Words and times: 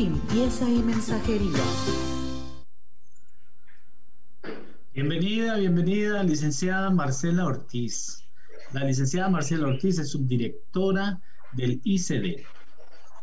limpieza 0.00 0.66
y 0.66 0.82
mensajería. 0.82 1.62
Bienvenida, 4.94 5.58
bienvenida, 5.58 6.22
licenciada 6.22 6.88
Marcela 6.88 7.44
Ortiz. 7.44 8.24
La 8.72 8.84
licenciada 8.84 9.28
Marcela 9.28 9.68
Ortiz 9.68 9.98
es 9.98 10.08
subdirectora 10.08 11.20
del 11.52 11.82
ICD. 11.84 12.42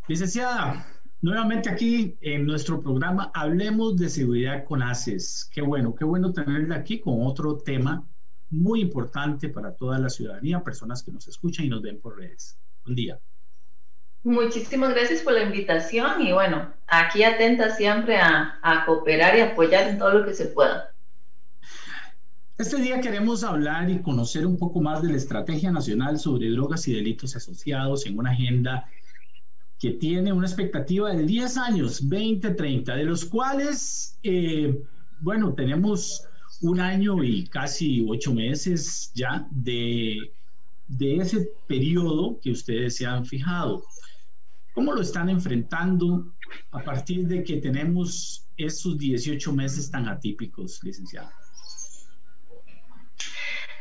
Licenciada, 0.06 0.86
nuevamente 1.20 1.68
aquí 1.68 2.16
en 2.20 2.46
nuestro 2.46 2.80
programa 2.80 3.32
Hablemos 3.34 3.96
de 3.96 4.08
Seguridad 4.08 4.64
con 4.64 4.80
ACES. 4.80 5.50
Qué 5.52 5.62
bueno, 5.62 5.96
qué 5.96 6.04
bueno 6.04 6.32
tenerla 6.32 6.76
aquí 6.76 7.00
con 7.00 7.26
otro 7.26 7.56
tema 7.56 8.06
muy 8.50 8.82
importante 8.82 9.48
para 9.48 9.74
toda 9.74 9.98
la 9.98 10.08
ciudadanía, 10.08 10.62
personas 10.62 11.02
que 11.02 11.10
nos 11.10 11.26
escuchan 11.26 11.66
y 11.66 11.70
nos 11.70 11.82
ven 11.82 12.00
por 12.00 12.16
redes. 12.16 12.56
Buen 12.84 12.94
día. 12.94 13.18
Muchísimas 14.24 14.94
gracias 14.94 15.22
por 15.22 15.32
la 15.34 15.42
invitación 15.42 16.26
y 16.26 16.32
bueno, 16.32 16.72
aquí 16.86 17.22
atenta 17.22 17.74
siempre 17.74 18.16
a, 18.16 18.84
cooperar 18.84 19.36
y 19.36 19.40
apoyar 19.40 19.88
en 19.88 19.98
todo 19.98 20.18
lo 20.18 20.26
que 20.26 20.34
se 20.34 20.46
pueda. 20.46 20.92
Este 22.58 22.78
día 22.78 23.00
queremos 23.00 23.44
hablar 23.44 23.88
y 23.88 24.02
conocer 24.02 24.44
un 24.44 24.58
poco 24.58 24.80
más 24.80 25.02
de 25.02 25.10
la 25.10 25.16
Estrategia 25.16 25.70
Nacional 25.70 26.18
sobre 26.18 26.50
Drogas 26.50 26.88
y 26.88 26.94
Delitos 26.94 27.36
Asociados 27.36 28.04
en 28.06 28.18
una 28.18 28.32
agenda 28.32 28.90
que 29.78 29.92
tiene 29.92 30.32
una 30.32 30.48
expectativa 30.48 31.12
de 31.12 31.22
10 31.22 31.56
años, 31.56 32.00
2030, 32.00 32.96
de 32.96 33.04
los 33.04 33.24
cuales, 33.24 34.18
eh, 34.24 34.82
bueno, 35.20 35.54
tenemos 35.54 36.26
un 36.62 36.80
año 36.80 37.22
y 37.22 37.46
casi 37.46 38.04
ocho 38.08 38.34
meses 38.34 39.12
ya 39.14 39.46
de, 39.52 40.32
de 40.88 41.16
ese 41.18 41.48
periodo 41.68 42.40
que 42.42 42.50
ustedes 42.50 42.96
se 42.96 43.06
han 43.06 43.24
fijado. 43.24 43.84
¿Cómo 44.78 44.94
lo 44.94 45.00
están 45.00 45.28
enfrentando 45.28 46.36
a 46.70 46.78
partir 46.78 47.26
de 47.26 47.42
que 47.42 47.56
tenemos 47.56 48.48
esos 48.56 48.96
18 48.96 49.52
meses 49.52 49.90
tan 49.90 50.06
atípicos, 50.06 50.78
licenciada? 50.84 51.32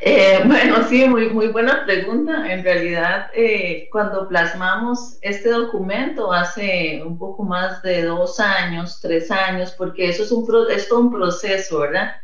Eh, 0.02 0.42
bueno, 0.44 0.84
sí, 0.90 1.08
muy, 1.08 1.30
muy 1.30 1.50
buena 1.50 1.86
pregunta. 1.86 2.52
En 2.52 2.64
realidad, 2.64 3.28
eh, 3.36 3.88
cuando 3.92 4.28
plasmamos 4.28 5.20
este 5.22 5.50
documento 5.50 6.34
hace 6.34 7.04
un 7.06 7.20
poco 7.20 7.44
más 7.44 7.84
de 7.84 8.02
dos 8.02 8.40
años, 8.40 9.00
tres 9.00 9.30
años, 9.30 9.76
porque 9.78 10.10
eso 10.10 10.24
es, 10.24 10.32
un, 10.32 10.48
es 10.72 10.90
todo 10.90 11.02
un 11.02 11.12
proceso, 11.12 11.82
¿verdad? 11.82 12.16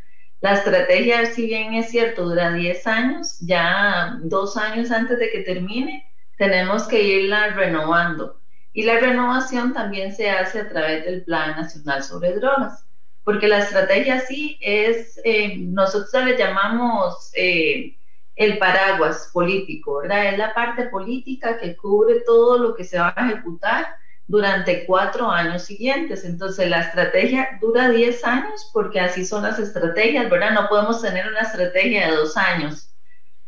La 0.42 0.54
estrategia, 0.56 1.28
si 1.28 1.46
bien 1.46 1.76
es 1.76 1.92
cierto, 1.92 2.28
dura 2.28 2.52
10 2.52 2.88
años, 2.88 3.38
ya 3.42 4.18
dos 4.24 4.58
años 4.58 4.90
antes 4.90 5.20
de 5.20 5.30
que 5.30 5.42
termine, 5.42 6.12
tenemos 6.40 6.88
que 6.88 7.04
irla 7.04 7.50
renovando. 7.50 8.43
Y 8.74 8.84
la 8.84 9.00
renovación 9.00 9.74
también 9.74 10.16
se 10.16 10.32
hace 10.32 10.62
a 10.62 10.70
través 10.70 11.06
del 11.06 11.24
Plan 11.24 11.52
Nacional 11.52 12.04
sobre 12.04 12.34
Drogas, 12.34 12.86
porque 13.24 13.48
la 13.48 13.60
estrategia 13.60 14.20
sí 14.20 14.58
es, 14.62 15.22
eh, 15.24 15.58
nosotros 15.58 16.26
le 16.26 16.38
llamamos 16.38 17.32
eh, 17.36 17.96
el 18.36 18.58
paraguas 18.58 19.30
político, 19.32 20.02
¿verdad? 20.02 20.34
Es 20.34 20.38
la 20.40 20.54
parte 20.56 20.86
política 20.86 21.58
que 21.60 21.76
cubre 21.76 22.22
todo 22.26 22.58
lo 22.58 22.76
que 22.76 22.84
se 22.84 22.98
va 22.98 23.14
a 23.16 23.30
ejecutar 23.30 23.86
durante 24.28 24.86
cuatro 24.88 25.30
años 25.30 25.64
siguientes. 25.64 26.26
Entonces, 26.26 26.68
la 26.68 26.82
estrategia 26.82 27.60
dura 27.62 27.90
diez 27.90 28.24
años 28.26 28.70
porque 28.74 29.00
así 29.00 29.24
son 29.24 29.44
las 29.44 29.60
estrategias, 29.60 30.30
¿verdad? 30.30 30.52
No 30.52 30.68
podemos 30.68 31.02
tener 31.02 31.28
una 31.28 31.42
estrategia 31.42 32.10
de 32.10 32.16
dos 32.16 32.36
años 32.38 32.93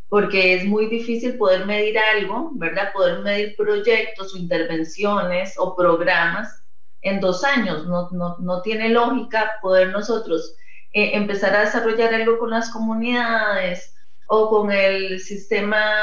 porque 0.09 0.53
es 0.53 0.65
muy 0.65 0.87
difícil 0.87 1.37
poder 1.37 1.65
medir 1.65 1.97
algo, 1.97 2.51
¿verdad? 2.53 2.91
Poder 2.93 3.19
medir 3.19 3.55
proyectos 3.55 4.33
o 4.33 4.37
intervenciones 4.37 5.55
o 5.57 5.75
programas 5.75 6.63
en 7.01 7.19
dos 7.19 7.43
años. 7.43 7.87
No, 7.87 8.09
no, 8.11 8.37
no 8.39 8.61
tiene 8.61 8.89
lógica 8.89 9.53
poder 9.61 9.89
nosotros 9.89 10.55
eh, 10.93 11.11
empezar 11.13 11.55
a 11.55 11.61
desarrollar 11.61 12.13
algo 12.13 12.37
con 12.39 12.51
las 12.51 12.69
comunidades 12.69 13.95
o 14.27 14.49
con 14.49 14.71
el 14.71 15.19
sistema 15.19 15.93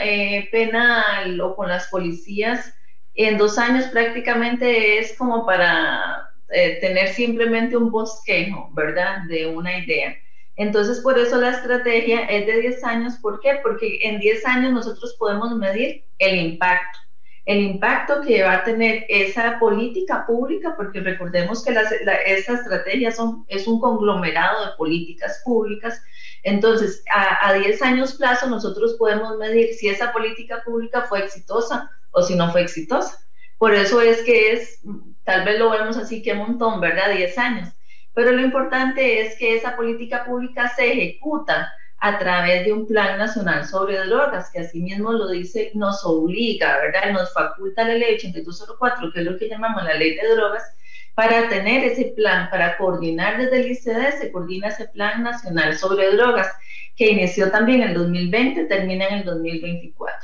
eh, 0.00 0.48
penal 0.52 1.40
o 1.40 1.56
con 1.56 1.68
las 1.68 1.88
policías. 1.88 2.74
En 3.14 3.38
dos 3.38 3.58
años 3.58 3.86
prácticamente 3.86 4.98
es 4.98 5.16
como 5.16 5.46
para 5.46 6.30
eh, 6.50 6.78
tener 6.80 7.08
simplemente 7.08 7.76
un 7.76 7.90
bosquejo, 7.90 8.68
¿verdad? 8.72 9.22
De 9.28 9.46
una 9.46 9.78
idea. 9.78 10.16
Entonces, 10.56 11.00
por 11.00 11.18
eso 11.18 11.38
la 11.38 11.50
estrategia 11.50 12.20
es 12.26 12.46
de 12.46 12.60
10 12.60 12.84
años. 12.84 13.14
¿Por 13.20 13.40
qué? 13.40 13.60
Porque 13.62 14.00
en 14.02 14.20
10 14.20 14.46
años 14.46 14.72
nosotros 14.72 15.16
podemos 15.18 15.54
medir 15.56 16.04
el 16.18 16.36
impacto. 16.38 16.98
El 17.44 17.58
impacto 17.58 18.20
que 18.20 18.42
va 18.44 18.54
a 18.54 18.64
tener 18.64 19.04
esa 19.08 19.58
política 19.58 20.24
pública, 20.26 20.74
porque 20.76 21.00
recordemos 21.00 21.64
que 21.64 21.74
esta 22.26 22.52
estrategia 22.52 23.10
son, 23.10 23.44
es 23.48 23.66
un 23.66 23.80
conglomerado 23.80 24.66
de 24.66 24.72
políticas 24.76 25.42
públicas. 25.44 26.00
Entonces, 26.44 27.02
a, 27.12 27.48
a 27.48 27.54
10 27.54 27.82
años 27.82 28.14
plazo, 28.14 28.48
nosotros 28.48 28.94
podemos 28.98 29.38
medir 29.38 29.74
si 29.74 29.88
esa 29.88 30.12
política 30.12 30.62
pública 30.64 31.02
fue 31.08 31.24
exitosa 31.24 31.90
o 32.12 32.22
si 32.22 32.36
no 32.36 32.52
fue 32.52 32.62
exitosa. 32.62 33.18
Por 33.58 33.74
eso 33.74 34.00
es 34.00 34.22
que 34.22 34.52
es, 34.52 34.80
tal 35.24 35.44
vez 35.44 35.58
lo 35.58 35.70
vemos 35.70 35.96
así 35.96 36.22
que 36.22 36.34
montón, 36.34 36.80
¿verdad? 36.80 37.14
10 37.14 37.38
años 37.38 37.68
pero 38.14 38.32
lo 38.32 38.42
importante 38.42 39.20
es 39.20 39.36
que 39.38 39.56
esa 39.56 39.76
política 39.76 40.24
pública 40.24 40.68
se 40.74 40.92
ejecuta 40.92 41.72
a 41.98 42.18
través 42.18 42.64
de 42.64 42.72
un 42.72 42.86
plan 42.86 43.16
nacional 43.16 43.64
sobre 43.64 43.96
drogas, 44.06 44.50
que 44.50 44.58
así 44.58 44.80
mismo 44.80 45.12
lo 45.12 45.28
dice, 45.28 45.70
nos 45.74 46.04
obliga, 46.04 46.78
¿verdad? 46.78 47.12
Nos 47.12 47.32
faculta 47.32 47.84
la 47.84 47.94
ley 47.94 48.16
8204, 48.16 49.12
que 49.12 49.20
es 49.20 49.26
lo 49.26 49.38
que 49.38 49.48
llamamos 49.48 49.84
la 49.84 49.94
ley 49.94 50.16
de 50.16 50.34
drogas, 50.34 50.64
para 51.14 51.48
tener 51.48 51.84
ese 51.84 52.06
plan, 52.16 52.50
para 52.50 52.76
coordinar 52.76 53.38
desde 53.38 53.60
el 53.60 53.70
ICD, 53.72 54.18
se 54.18 54.32
coordina 54.32 54.68
ese 54.68 54.88
plan 54.88 55.22
nacional 55.22 55.76
sobre 55.76 56.10
drogas, 56.16 56.48
que 56.96 57.10
inició 57.10 57.50
también 57.50 57.82
en 57.82 57.90
el 57.90 57.94
2020, 57.94 58.64
termina 58.64 59.06
en 59.06 59.14
el 59.18 59.24
2024. 59.24 60.18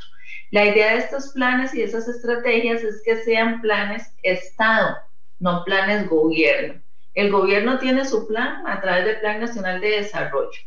La 0.50 0.64
idea 0.64 0.94
de 0.94 0.98
estos 0.98 1.28
planes 1.32 1.74
y 1.74 1.78
de 1.78 1.84
esas 1.84 2.08
estrategias 2.08 2.82
es 2.82 3.02
que 3.04 3.22
sean 3.22 3.60
planes 3.60 4.12
Estado, 4.22 4.96
no 5.38 5.62
planes 5.64 6.08
gobierno. 6.08 6.82
El 7.18 7.32
gobierno 7.32 7.80
tiene 7.80 8.04
su 8.04 8.28
plan 8.28 8.64
a 8.64 8.80
través 8.80 9.04
del 9.04 9.18
Plan 9.18 9.40
Nacional 9.40 9.80
de 9.80 9.88
Desarrollo. 9.88 10.60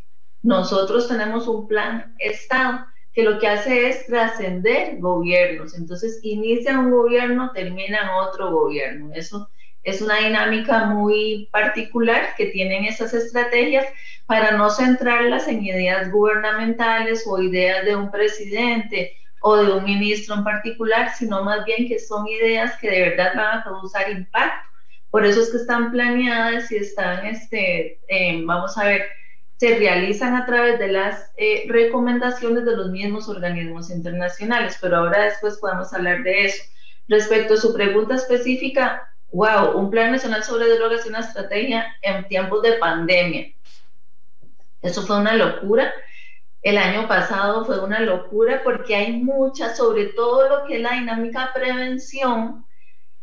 Nosotros 0.44 1.07
tenemos 1.07 1.47
un 1.47 1.66
plan 1.66 2.13
Estado 2.19 2.88
que 3.13 3.23
lo 3.23 3.39
que 3.39 3.47
hace 3.47 3.88
es 3.88 4.06
trascender 4.06 5.00
gobiernos. 5.00 5.73
Entonces, 5.78 6.19
inicia 6.23 6.78
un 6.78 6.91
gobierno, 6.91 7.53
termina 7.53 8.17
otro 8.17 8.51
gobierno. 8.51 9.13
Eso 9.13 9.50
es 9.84 10.01
una 10.01 10.17
dinámica 10.17 10.88
muy 10.88 11.47
particular 11.53 12.35
que 12.35 12.47
tienen 12.47 12.83
esas 12.83 13.13
estrategias 13.13 13.85
para 14.25 14.51
no 14.51 14.69
centrarlas 14.69 15.47
en 15.47 15.63
ideas 15.63 16.12
gubernamentales 16.12 17.24
o 17.27 17.42
ideas 17.42 17.86
de 17.86 17.95
un 17.95 18.12
presidente 18.12 19.13
o 19.39 19.56
de 19.56 19.71
un 19.71 19.86
ministro 19.86 20.36
en 20.36 20.44
particular, 20.44 21.13
sino 21.18 21.45
más 21.45 21.63
bien 21.63 21.88
que 21.88 21.97
son 21.97 22.27
ideas 22.27 22.77
que 22.81 22.89
de 22.89 23.09
verdad 23.09 23.36
van 23.38 23.59
a 23.59 23.63
causar 23.63 24.12
impacto 24.12 24.70
por 25.12 25.25
eso 25.25 25.42
es 25.42 25.52
que 25.52 25.58
están 25.58 25.92
planeadas 25.92 26.72
y 26.72 26.78
están, 26.78 27.25
este, 27.25 28.00
eh, 28.08 28.42
vamos 28.46 28.78
a 28.78 28.86
ver, 28.86 29.04
se 29.58 29.78
realizan 29.78 30.36
a 30.36 30.46
través 30.46 30.80
de 30.80 30.88
las 30.88 31.31
eh, 31.38 31.66
recomendaciones 31.68 32.66
de 32.66 32.75
los 32.75 32.90
mismos 32.90 33.30
organismos 33.30 33.92
internacionales, 33.92 34.78
pero 34.81 34.98
ahora 34.98 35.25
después 35.25 35.58
podemos 35.58 35.94
hablar 35.94 36.24
de 36.24 36.46
eso. 36.46 36.63
Respecto 37.10 37.56
a 37.56 37.58
su 37.58 37.74
pregunta 37.74 38.16
específica, 38.16 39.08
wow, 39.34 39.78
un 39.78 39.92
plan 39.92 40.13
nacional 40.13 40.44
sobre 40.44 40.74
drogas 40.75 41.06
y 41.06 41.10
una 41.10 41.19
estrategia 41.19 41.86
en 42.02 42.28
tiempos 42.28 42.62
de 42.64 42.74
pandemia. 42.74 43.54
Eso 44.81 45.04
fue 45.04 45.19
una 45.19 45.36
locura. 45.36 45.94
El 46.62 46.78
año 46.78 47.07
pasado 47.07 47.66
fue 47.66 47.84
una 47.84 48.00
locura 48.00 48.62
porque 48.64 48.96
hay 48.96 49.12
mucha, 49.12 49.75
sobre 49.75 50.06
todo 50.06 50.48
lo 50.48 50.66
que 50.66 50.78
es 50.78 50.81
la 50.81 50.94
dinámica 50.94 51.52
prevención, 51.54 52.66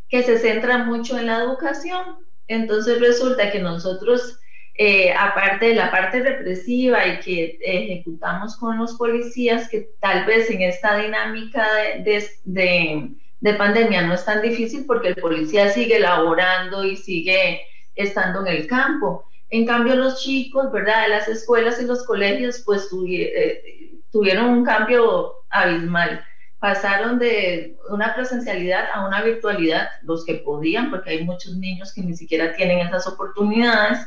que 0.09 0.23
se 0.23 0.39
centra 0.39 0.79
mucho 0.79 1.19
en 1.19 1.27
la 1.27 1.39
educación. 1.39 2.27
Entonces 2.47 3.01
resulta 3.01 3.51
que 3.51 3.61
nosotros 3.61 4.39
eh, 4.81 5.13
aparte 5.13 5.67
de 5.67 5.75
la 5.75 5.91
parte 5.91 6.23
represiva 6.23 7.05
y 7.05 7.19
que 7.19 7.59
ejecutamos 7.61 8.57
con 8.57 8.79
los 8.79 8.95
policías, 8.95 9.69
que 9.69 9.91
tal 10.01 10.25
vez 10.25 10.49
en 10.51 10.63
esta 10.63 10.99
dinámica 10.99 11.67
de, 12.05 12.31
de, 12.45 13.11
de, 13.41 13.55
pandemia 13.55 14.03
no 14.03 14.15
es 14.15 14.25
tan 14.25 14.41
difícil 14.41 14.85
porque 14.87 15.09
el 15.09 15.17
policía 15.17 15.69
sigue 15.71 15.99
laborando 15.99 16.85
y 16.85 16.97
sigue 16.97 17.61
estando 17.97 18.47
en 18.47 18.55
el 18.55 18.67
campo. 18.69 19.25
En 19.51 19.67
cambio, 19.67 19.97
los 19.97 20.23
chicos, 20.23 20.71
¿verdad? 20.71 21.09
Las 21.09 21.27
escuelas 21.27 21.83
y 21.83 21.85
los 21.85 22.07
colegios, 22.07 22.63
pues 22.65 22.89
eh, 23.09 24.01
tuvieron 24.13 24.47
un 24.47 24.65
cambio 24.65 25.39
abismal 25.51 26.25
pasaron 26.61 27.19
de 27.19 27.77
una 27.89 28.15
presencialidad 28.15 28.87
a 28.93 29.07
una 29.07 29.23
virtualidad, 29.23 29.89
los 30.03 30.25
que 30.25 30.35
podían, 30.35 30.91
porque 30.91 31.11
hay 31.11 31.25
muchos 31.25 31.57
niños 31.57 31.93
que 31.93 32.03
ni 32.03 32.17
siquiera 32.17 32.55
tienen 32.55 32.81
esas 32.81 33.07
oportunidades. 33.07 34.01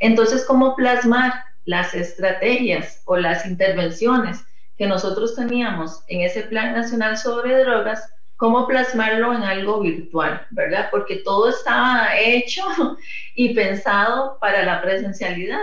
Entonces, 0.00 0.44
¿cómo 0.46 0.76
plasmar 0.76 1.32
las 1.64 1.94
estrategias 1.94 3.02
o 3.06 3.16
las 3.16 3.44
intervenciones 3.44 4.44
que 4.78 4.86
nosotros 4.86 5.34
teníamos 5.34 6.04
en 6.06 6.20
ese 6.20 6.42
Plan 6.42 6.74
Nacional 6.74 7.18
sobre 7.18 7.58
Drogas? 7.58 8.08
¿Cómo 8.36 8.68
plasmarlo 8.68 9.32
en 9.32 9.42
algo 9.42 9.80
virtual, 9.80 10.46
verdad? 10.50 10.88
Porque 10.90 11.16
todo 11.16 11.48
estaba 11.48 12.16
hecho 12.18 12.62
y 13.34 13.54
pensado 13.54 14.38
para 14.40 14.64
la 14.64 14.80
presencialidad. 14.80 15.62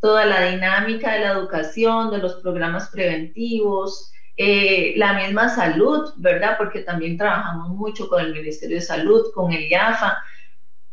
Toda 0.00 0.26
la 0.26 0.42
dinámica 0.50 1.14
de 1.14 1.20
la 1.20 1.32
educación, 1.32 2.10
de 2.10 2.18
los 2.18 2.34
programas 2.36 2.88
preventivos, 2.90 4.12
eh, 4.40 4.92
la 4.94 5.14
misma 5.14 5.48
salud, 5.48 6.12
¿verdad? 6.18 6.56
Porque 6.56 6.82
también 6.82 7.18
trabajamos 7.18 7.70
mucho 7.70 8.08
con 8.08 8.24
el 8.24 8.32
Ministerio 8.32 8.76
de 8.76 8.82
Salud, 8.82 9.32
con 9.34 9.52
el 9.52 9.68
IAFA. 9.68 10.16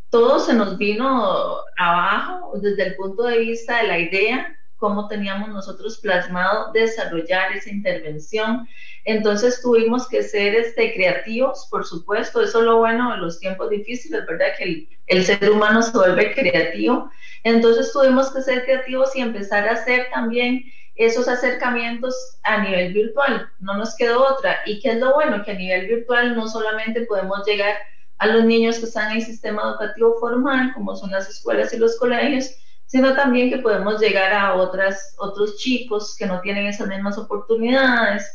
Todo 0.09 0.39
se 0.39 0.55
nos 0.55 0.79
vino 0.79 1.57
abajo 1.77 2.53
desde 2.59 2.87
el 2.87 2.95
punto 2.95 3.21
de 3.25 3.37
vista 3.37 3.83
de 3.83 3.87
la 3.87 3.99
idea, 3.99 4.57
cómo 4.77 5.07
teníamos 5.07 5.49
nosotros 5.49 5.99
plasmado 5.99 6.71
desarrollar 6.71 7.51
esa 7.51 7.69
intervención. 7.69 8.67
Entonces 9.03 9.61
tuvimos 9.61 10.07
que 10.07 10.23
ser 10.23 10.55
este, 10.55 10.95
creativos, 10.95 11.67
por 11.69 11.85
supuesto, 11.85 12.41
eso 12.41 12.59
es 12.59 12.65
lo 12.65 12.79
bueno 12.79 13.13
en 13.13 13.21
los 13.21 13.39
tiempos 13.39 13.69
difíciles, 13.69 14.25
¿verdad? 14.25 14.47
Que 14.57 14.63
el, 14.63 14.89
el 15.05 15.23
ser 15.23 15.51
humano 15.51 15.83
se 15.83 15.95
vuelve 15.95 16.33
creativo. 16.33 17.11
Entonces 17.43 17.93
tuvimos 17.93 18.33
que 18.33 18.41
ser 18.41 18.65
creativos 18.65 19.15
y 19.15 19.21
empezar 19.21 19.67
a 19.69 19.73
hacer 19.73 20.07
también 20.11 20.63
esos 20.95 21.27
acercamientos 21.27 22.15
a 22.43 22.61
nivel 22.61 22.93
virtual. 22.93 23.49
No 23.59 23.77
nos 23.77 23.95
quedó 23.95 24.25
otra. 24.25 24.57
¿Y 24.65 24.79
qué 24.79 24.91
es 24.91 24.97
lo 24.99 25.13
bueno? 25.13 25.43
Que 25.43 25.51
a 25.51 25.55
nivel 25.55 25.87
virtual 25.87 26.35
no 26.35 26.47
solamente 26.47 27.01
podemos 27.01 27.45
llegar 27.45 27.75
a 28.17 28.27
los 28.27 28.45
niños 28.45 28.79
que 28.79 28.85
están 28.85 29.11
en 29.11 29.17
el 29.17 29.25
sistema 29.25 29.61
educativo 29.63 30.15
formal, 30.19 30.73
como 30.73 30.95
son 30.95 31.11
las 31.11 31.29
escuelas 31.29 31.73
y 31.73 31.77
los 31.77 31.97
colegios, 31.97 32.55
sino 32.85 33.13
también 33.13 33.49
que 33.49 33.57
podemos 33.57 33.99
llegar 33.99 34.31
a 34.31 34.55
otras, 34.55 35.15
otros 35.17 35.57
chicos 35.57 36.15
que 36.17 36.25
no 36.25 36.39
tienen 36.41 36.67
esas 36.67 36.87
mismas 36.87 37.17
oportunidades, 37.17 38.25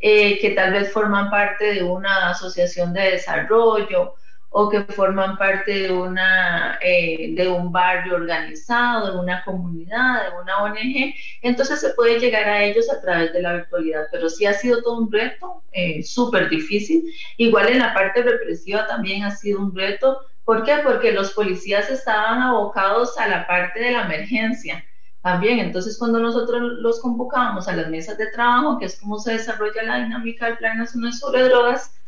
eh, 0.00 0.38
que 0.40 0.50
tal 0.50 0.72
vez 0.72 0.92
forman 0.92 1.30
parte 1.30 1.74
de 1.74 1.82
una 1.82 2.30
asociación 2.30 2.92
de 2.92 3.12
desarrollo 3.12 4.14
o 4.50 4.68
que 4.68 4.82
forman 4.82 5.38
parte 5.38 5.70
de, 5.70 5.92
una, 5.92 6.78
eh, 6.82 7.34
de 7.34 7.48
un 7.48 7.70
barrio 7.70 8.16
organizado, 8.16 9.12
de 9.12 9.18
una 9.18 9.44
comunidad, 9.44 10.24
de 10.24 10.42
una 10.42 10.64
ONG, 10.64 11.14
entonces 11.42 11.80
se 11.80 11.90
puede 11.90 12.18
llegar 12.18 12.48
a 12.48 12.64
ellos 12.64 12.90
a 12.90 13.00
través 13.00 13.32
de 13.32 13.42
la 13.42 13.54
virtualidad, 13.54 14.06
pero 14.10 14.28
sí 14.28 14.46
ha 14.46 14.52
sido 14.52 14.82
todo 14.82 14.98
un 14.98 15.12
reto 15.12 15.62
eh, 15.72 16.02
súper 16.02 16.48
difícil. 16.48 17.04
Igual 17.36 17.68
en 17.68 17.78
la 17.78 17.94
parte 17.94 18.22
represiva 18.22 18.86
también 18.88 19.22
ha 19.22 19.30
sido 19.30 19.60
un 19.60 19.74
reto. 19.74 20.20
¿Por 20.44 20.64
qué? 20.64 20.78
Porque 20.84 21.12
los 21.12 21.32
policías 21.32 21.88
estaban 21.88 22.42
abocados 22.42 23.16
a 23.18 23.28
la 23.28 23.46
parte 23.46 23.78
de 23.78 23.92
la 23.92 24.02
emergencia 24.02 24.84
también. 25.22 25.60
Entonces, 25.60 25.96
cuando 25.96 26.18
nosotros 26.18 26.60
los 26.80 27.00
convocábamos 27.00 27.68
a 27.68 27.76
las 27.76 27.88
mesas 27.88 28.18
de 28.18 28.26
trabajo, 28.28 28.78
que 28.78 28.86
es 28.86 28.98
como 28.98 29.18
se 29.18 29.32
desarrolla 29.32 29.82
la 29.84 30.02
dinámica 30.02 30.46
del 30.46 30.58
Plan 30.58 30.78
Nacional 30.78 31.12
sobre 31.12 31.44
Drogas, 31.44 31.99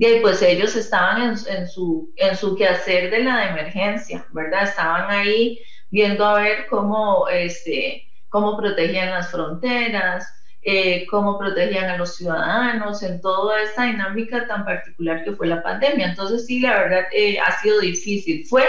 y 0.00 0.20
pues 0.20 0.40
ellos 0.40 0.74
estaban 0.76 1.36
en, 1.46 1.68
su, 1.68 2.10
en 2.16 2.34
su 2.34 2.56
quehacer 2.56 3.10
de 3.10 3.22
la 3.22 3.50
emergencia, 3.50 4.26
¿verdad? 4.32 4.62
Estaban 4.62 5.10
ahí 5.10 5.60
viendo 5.90 6.24
a 6.24 6.40
ver 6.40 6.66
cómo, 6.70 7.28
este, 7.28 8.08
cómo 8.30 8.56
protegían 8.56 9.10
las 9.10 9.30
fronteras, 9.30 10.26
eh, 10.62 11.06
cómo 11.10 11.38
protegían 11.38 11.90
a 11.90 11.98
los 11.98 12.16
ciudadanos 12.16 13.02
en 13.02 13.20
toda 13.20 13.60
esta 13.62 13.84
dinámica 13.84 14.46
tan 14.46 14.64
particular 14.64 15.22
que 15.22 15.32
fue 15.32 15.48
la 15.48 15.62
pandemia. 15.62 16.08
Entonces 16.08 16.46
sí, 16.46 16.60
la 16.60 16.78
verdad 16.78 17.04
eh, 17.12 17.38
ha 17.38 17.60
sido 17.60 17.80
difícil. 17.80 18.46
Fue, 18.46 18.64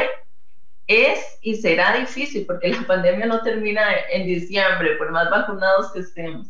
es 0.87 1.39
y 1.41 1.55
será 1.55 1.97
difícil 1.97 2.45
porque 2.45 2.73
la 2.73 2.81
pandemia 2.87 3.27
no 3.27 3.41
termina 3.41 3.83
en 4.11 4.27
diciembre, 4.27 4.97
por 4.97 5.11
más 5.11 5.29
vacunados 5.29 5.93
que 5.93 6.01
estemos. 6.01 6.49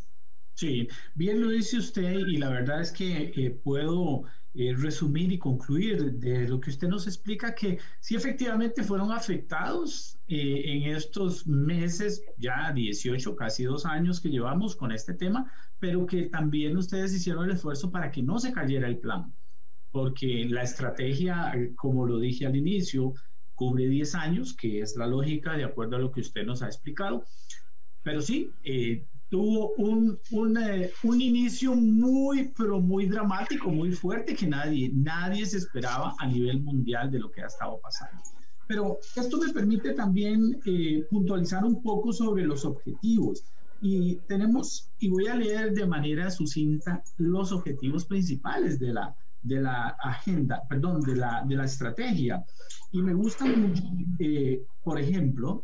Sí, 0.55 0.87
bien 1.13 1.39
lo 1.39 1.49
dice 1.49 1.77
usted 1.77 2.17
y 2.27 2.37
la 2.37 2.49
verdad 2.49 2.81
es 2.81 2.91
que 2.91 3.31
eh, 3.35 3.51
puedo 3.63 4.25
eh, 4.53 4.75
resumir 4.77 5.31
y 5.31 5.37
concluir 5.37 6.13
de 6.13 6.47
lo 6.47 6.59
que 6.59 6.69
usted 6.69 6.87
nos 6.87 7.07
explica, 7.07 7.55
que 7.55 7.79
sí 7.99 8.15
efectivamente 8.15 8.83
fueron 8.83 9.11
afectados 9.11 10.19
eh, 10.27 10.63
en 10.65 10.95
estos 10.95 11.47
meses, 11.47 12.23
ya 12.37 12.71
18, 12.73 13.35
casi 13.35 13.63
dos 13.63 13.85
años 13.85 14.19
que 14.19 14.29
llevamos 14.29 14.75
con 14.75 14.91
este 14.91 15.13
tema, 15.13 15.51
pero 15.79 16.05
que 16.05 16.23
también 16.23 16.77
ustedes 16.77 17.13
hicieron 17.13 17.45
el 17.45 17.51
esfuerzo 17.51 17.91
para 17.91 18.11
que 18.11 18.21
no 18.21 18.39
se 18.39 18.51
cayera 18.51 18.87
el 18.87 18.97
plan, 18.97 19.33
porque 19.91 20.45
la 20.49 20.63
estrategia, 20.63 21.53
como 21.75 22.05
lo 22.05 22.19
dije 22.19 22.45
al 22.45 22.55
inicio, 22.55 23.13
cubre 23.61 23.87
10 23.87 24.15
años, 24.15 24.55
que 24.55 24.81
es 24.81 24.95
la 24.95 25.05
lógica 25.05 25.55
de 25.55 25.63
acuerdo 25.63 25.95
a 25.95 25.99
lo 25.99 26.11
que 26.11 26.21
usted 26.21 26.43
nos 26.43 26.63
ha 26.63 26.65
explicado. 26.65 27.25
Pero 28.01 28.19
sí, 28.21 28.49
eh, 28.63 29.05
tuvo 29.31 29.73
un, 29.77 30.19
un, 30.31 30.57
eh, 30.57 30.91
un, 31.03 31.21
inicio 31.21 31.73
muy, 31.73 32.51
pero 32.55 32.81
muy 32.81 33.05
dramático, 33.05 33.69
muy 33.69 33.93
fuerte, 33.93 34.35
que 34.35 34.45
nadie, 34.45 34.91
nadie 34.93 35.45
se 35.45 35.57
esperaba 35.57 36.13
a 36.19 36.27
nivel 36.27 36.61
mundial 36.61 37.09
de 37.09 37.19
lo 37.19 37.31
que 37.31 37.41
ha 37.41 37.47
estado 37.47 37.79
pasando. 37.81 38.21
Pero 38.67 38.99
esto 39.15 39.37
me 39.37 39.53
permite 39.53 39.93
también 39.93 40.59
eh, 40.65 41.05
puntualizar 41.09 41.63
un 41.63 41.81
poco 41.81 42.11
sobre 42.11 42.43
los 42.45 42.65
objetivos. 42.65 43.45
Y 43.81 44.17
tenemos, 44.27 44.91
y 44.99 45.09
voy 45.09 45.27
a 45.27 45.35
leer 45.35 45.73
de 45.73 45.87
manera 45.87 46.29
sucinta 46.29 47.01
los 47.17 47.53
objetivos 47.53 48.05
principales 48.05 48.79
de 48.79 48.93
la, 48.93 49.15
de 49.43 49.61
la 49.61 49.95
agenda, 50.03 50.61
perdón, 50.69 51.01
de 51.01 51.15
la, 51.15 51.43
de 51.47 51.55
la 51.55 51.65
estrategia. 51.65 52.43
Y 52.91 53.01
me 53.01 53.13
gusta 53.13 53.45
mucho, 53.45 53.81
eh, 54.19 54.61
por 54.83 54.99
ejemplo, 54.99 55.63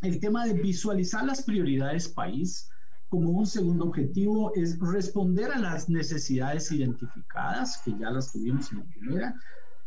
el 0.00 0.18
tema 0.18 0.46
de 0.46 0.54
visualizar 0.54 1.24
las 1.24 1.42
prioridades 1.42 2.08
país, 2.08 2.71
como 3.12 3.28
un 3.28 3.46
segundo 3.46 3.84
objetivo 3.84 4.54
es 4.54 4.78
responder 4.78 5.52
a 5.52 5.58
las 5.58 5.86
necesidades 5.86 6.72
identificadas, 6.72 7.82
que 7.84 7.92
ya 7.98 8.10
las 8.10 8.32
tuvimos 8.32 8.72
en 8.72 8.78
la 8.78 8.84
primera, 8.86 9.34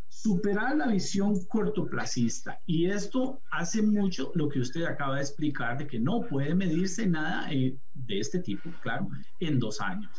superar 0.07 0.75
la 0.75 0.85
visión 0.85 1.43
cortoplacista. 1.45 2.61
Y 2.67 2.85
esto 2.85 3.41
hace 3.49 3.81
mucho 3.81 4.31
lo 4.35 4.47
que 4.47 4.59
usted 4.59 4.83
acaba 4.83 5.15
de 5.15 5.23
explicar, 5.23 5.79
de 5.79 5.87
que 5.87 5.99
no 5.99 6.21
puede 6.29 6.53
medirse 6.53 7.07
nada 7.07 7.51
eh, 7.51 7.75
de 7.95 8.19
este 8.19 8.41
tipo, 8.41 8.69
claro, 8.83 9.07
en 9.39 9.57
dos 9.57 9.81
años. 9.81 10.11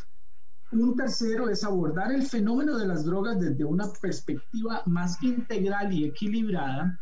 Un 0.73 0.93
tercero 0.97 1.47
es 1.47 1.63
abordar 1.63 2.11
el 2.11 2.23
fenómeno 2.23 2.77
de 2.77 2.87
las 2.87 3.05
drogas 3.05 3.39
desde 3.39 3.63
una 3.63 3.85
perspectiva 4.01 4.83
más 4.85 5.23
integral 5.23 5.93
y 5.93 6.03
equilibrada. 6.03 6.99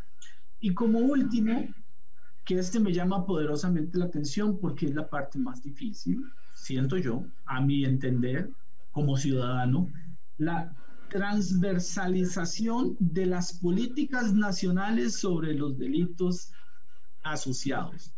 Y 0.59 0.71
como 0.75 0.99
último, 0.99 1.67
que 2.45 2.59
este 2.59 2.79
me 2.79 2.93
llama 2.93 3.25
poderosamente 3.25 3.97
la 3.97 4.05
atención 4.05 4.59
porque 4.59 4.85
es 4.85 4.95
la 4.95 5.09
parte 5.09 5.39
más 5.39 5.63
difícil, 5.63 6.23
siento 6.53 6.97
yo, 6.97 7.25
a 7.45 7.59
mi 7.59 7.83
entender, 7.83 8.51
como 8.91 9.17
ciudadano, 9.17 9.89
la 10.37 10.73
transversalización 11.09 12.95
de 12.99 13.25
las 13.25 13.53
políticas 13.59 14.33
nacionales 14.33 15.19
sobre 15.19 15.55
los 15.55 15.77
delitos 15.77 16.51
asociados. 17.23 18.13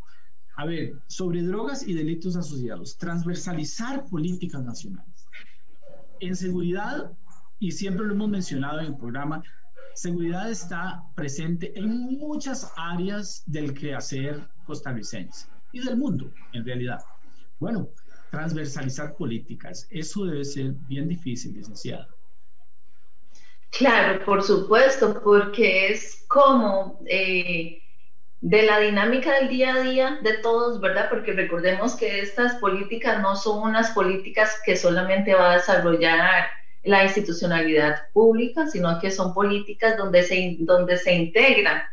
A 0.58 0.66
ver, 0.66 1.00
sobre 1.08 1.44
drogas 1.44 1.88
y 1.88 1.94
delitos 1.94 2.36
asociados, 2.36 2.98
transversalizar 2.98 4.06
políticas 4.06 4.64
nacionales. 4.64 5.28
En 6.20 6.36
seguridad, 6.36 7.12
y 7.60 7.72
siempre 7.72 8.06
lo 8.06 8.14
hemos 8.14 8.30
mencionado 8.30 8.80
en 8.80 8.88
el 8.88 8.98
programa, 8.98 9.44
seguridad 9.98 10.52
está 10.52 11.02
presente 11.16 11.74
en 11.76 11.90
muchas 12.20 12.72
áreas 12.78 13.42
del 13.48 13.74
quehacer 13.74 14.48
costarricense 14.64 15.48
y 15.72 15.84
del 15.84 15.98
mundo, 15.98 16.32
en 16.54 16.64
realidad. 16.64 17.00
Bueno, 17.60 17.90
transversalizar 18.30 19.16
políticas, 19.16 19.88
eso 19.90 20.26
debe 20.26 20.46
ser 20.46 20.74
bien 20.88 21.08
difícil, 21.08 21.56
licenciada. 21.56 22.08
Claro, 23.72 24.24
por 24.24 24.44
supuesto, 24.44 25.20
porque 25.24 25.88
es 25.88 26.26
como 26.28 27.00
eh, 27.08 27.82
de 28.42 28.64
la 28.64 28.80
dinámica 28.80 29.34
del 29.40 29.50
día 29.50 29.74
a 29.74 29.80
día 29.80 30.20
de 30.22 30.38
todos, 30.38 30.80
¿verdad? 30.80 31.10
Porque 31.10 31.34
recordemos 31.34 31.96
que 31.96 32.22
estas 32.22 32.54
políticas 32.58 33.20
no 33.20 33.36
son 33.36 33.64
unas 33.64 33.90
políticas 33.92 34.62
que 34.64 34.78
solamente 34.78 35.34
va 35.34 35.54
a 35.54 35.56
desarrollar 35.56 36.46
la 36.84 37.04
institucionalidad 37.04 38.10
pública, 38.14 38.68
sino 38.68 39.00
que 39.00 39.12
son 39.12 39.34
políticas 39.34 39.98
donde 39.98 40.24
se, 40.24 40.58
donde 40.60 40.98
se 40.98 41.14
integra 41.14 41.90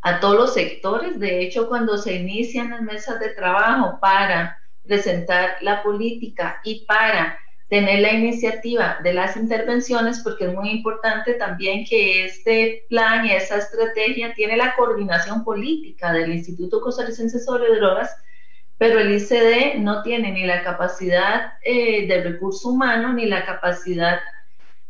a 0.00 0.20
todos 0.20 0.36
los 0.36 0.54
sectores. 0.54 1.18
De 1.18 1.42
hecho, 1.42 1.68
cuando 1.68 1.98
se 1.98 2.14
inician 2.14 2.70
las 2.70 2.82
mesas 2.82 3.20
de 3.20 3.30
trabajo 3.30 3.98
para 4.00 4.58
presentar 4.84 5.56
la 5.60 5.82
política 5.82 6.60
y 6.64 6.86
para 6.86 7.38
tener 7.68 8.00
la 8.00 8.12
iniciativa 8.12 8.98
de 9.02 9.12
las 9.12 9.36
intervenciones, 9.36 10.20
porque 10.20 10.46
es 10.46 10.54
muy 10.54 10.70
importante 10.70 11.34
también 11.34 11.84
que 11.84 12.24
este 12.24 12.86
plan 12.88 13.26
y 13.26 13.32
esta 13.32 13.56
estrategia 13.58 14.32
tiene 14.34 14.56
la 14.56 14.74
coordinación 14.74 15.44
política 15.44 16.12
del 16.12 16.32
Instituto 16.32 16.80
Costarricense 16.80 17.38
sobre 17.38 17.74
Drogas, 17.76 18.16
pero 18.78 19.00
el 19.00 19.12
ICD 19.12 19.78
no 19.78 20.02
tiene 20.02 20.32
ni 20.32 20.46
la 20.46 20.62
capacidad 20.62 21.54
eh, 21.62 22.06
de 22.06 22.22
recurso 22.22 22.70
humano 22.70 23.12
ni 23.12 23.26
la 23.26 23.44
capacidad 23.44 24.20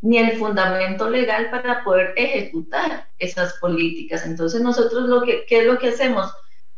ni 0.00 0.18
el 0.18 0.38
fundamento 0.38 1.10
legal 1.10 1.50
para 1.50 1.82
poder 1.82 2.12
ejecutar 2.16 3.08
esas 3.18 3.54
políticas. 3.54 4.24
Entonces 4.26 4.60
nosotros 4.60 5.08
lo 5.08 5.22
que, 5.22 5.44
¿qué 5.46 5.60
es 5.60 5.66
lo 5.66 5.78
que 5.78 5.88
hacemos? 5.88 6.32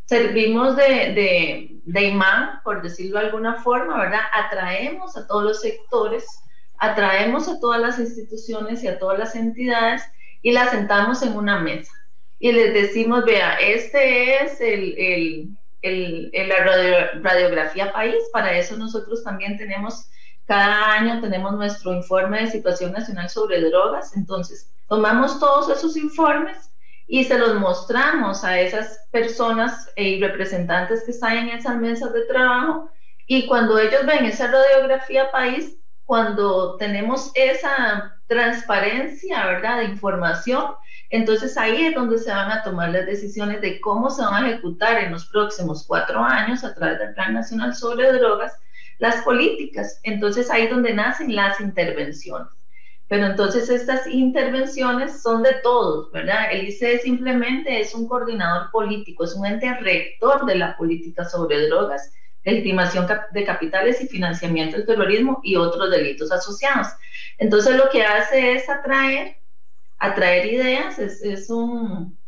Servimos 0.07 0.77
de, 0.77 1.81
de, 1.85 2.03
imán, 2.03 2.61
por 2.65 2.83
decirlo 2.83 3.21
de 3.21 3.27
alguna 3.27 3.63
forma, 3.63 3.99
¿verdad? 3.99 4.23
Atraemos 4.33 5.17
a 5.17 5.27
todos 5.27 5.45
los 5.45 5.61
sectores, 5.61 6.25
atraemos 6.79 7.49
a 7.49 7.61
todas 7.61 7.81
las 7.81 7.99
instituciones 7.99 8.83
y 8.83 8.89
a 8.89 8.99
todas 8.99 9.19
las 9.19 9.37
entidades 9.37 10.03
y 10.43 10.53
las 10.53 10.71
sentamos 10.71 11.23
en 11.23 11.37
una 11.37 11.61
mesa. 11.61 11.93
Y 12.39 12.53
les 12.53 12.73
decimos, 12.73 13.25
vea, 13.27 13.55
este 13.57 14.43
es 14.43 14.61
el, 14.61 14.95
el, 14.97 15.49
el, 15.83 16.31
la 16.33 17.11
radiografía 17.23 17.93
país, 17.93 18.17
para 18.33 18.57
eso 18.57 18.77
nosotros 18.77 19.25
también 19.25 19.57
tenemos 19.57 20.11
cada 20.51 20.95
año 20.95 21.21
tenemos 21.21 21.53
nuestro 21.53 21.95
informe 21.95 22.41
de 22.41 22.51
situación 22.51 22.91
nacional 22.91 23.31
sobre 23.31 23.61
drogas, 23.61 24.17
entonces 24.17 24.69
tomamos 24.89 25.39
todos 25.39 25.71
esos 25.71 25.97
informes 25.97 26.73
y 27.07 27.23
se 27.23 27.39
los 27.39 27.55
mostramos 27.55 28.43
a 28.43 28.61
esas 28.61 29.07
personas 29.13 29.89
y 29.95 30.21
representantes 30.21 31.05
que 31.05 31.13
están 31.13 31.37
en 31.37 31.49
esas 31.51 31.77
mesas 31.77 32.13
de 32.13 32.23
trabajo. 32.23 32.91
Y 33.29 33.47
cuando 33.47 33.79
ellos 33.79 34.05
ven 34.07 34.25
esa 34.25 34.49
radiografía 34.49 35.31
país, 35.31 35.77
cuando 36.05 36.77
tenemos 36.79 37.31
esa 37.37 38.21
transparencia, 38.27 39.47
¿verdad?, 39.47 39.79
de 39.79 39.85
información, 39.85 40.75
entonces 41.11 41.59
ahí 41.59 41.87
es 41.87 41.95
donde 41.95 42.19
se 42.19 42.31
van 42.31 42.51
a 42.51 42.63
tomar 42.63 42.91
las 42.91 43.05
decisiones 43.05 43.61
de 43.61 43.81
cómo 43.81 44.11
se 44.11 44.23
van 44.23 44.45
a 44.45 44.51
ejecutar 44.51 45.03
en 45.03 45.13
los 45.13 45.27
próximos 45.27 45.85
cuatro 45.87 46.23
años 46.23 46.65
a 46.65 46.75
través 46.75 46.99
del 47.01 47.15
Plan 47.15 47.35
Nacional 47.35 47.75
sobre 47.75 48.13
Drogas 48.13 48.53
las 48.99 49.23
políticas. 49.23 49.99
Entonces 50.05 50.51
ahí 50.51 50.65
es 50.65 50.71
donde 50.71 50.95
nacen 50.95 51.35
las 51.35 51.61
intervenciones. 51.61 52.49
Pero 53.09 53.27
entonces 53.27 53.69
estas 53.69 54.07
intervenciones 54.07 55.21
son 55.21 55.43
de 55.43 55.55
todos, 55.65 56.13
¿verdad? 56.13 56.53
El 56.53 56.69
ICE 56.69 57.01
simplemente 57.01 57.81
es 57.81 57.93
un 57.93 58.07
coordinador 58.07 58.71
político, 58.71 59.25
es 59.25 59.35
un 59.35 59.47
ente 59.47 59.75
rector 59.81 60.47
de 60.47 60.55
la 60.55 60.77
política 60.77 61.25
sobre 61.25 61.67
drogas, 61.67 62.13
legitimación 62.45 63.09
de 63.33 63.45
capitales 63.45 64.01
y 64.01 64.07
financiamiento 64.07 64.77
del 64.77 64.87
terrorismo 64.87 65.41
y 65.43 65.57
otros 65.57 65.91
delitos 65.91 66.31
asociados. 66.31 66.87
Entonces 67.39 67.75
lo 67.75 67.91
que 67.91 68.05
hace 68.05 68.53
es 68.53 68.69
atraer, 68.69 69.40
atraer 70.01 70.47
ideas, 70.47 70.99
es, 70.99 71.23
es 71.23 71.51
un, 71.51 72.19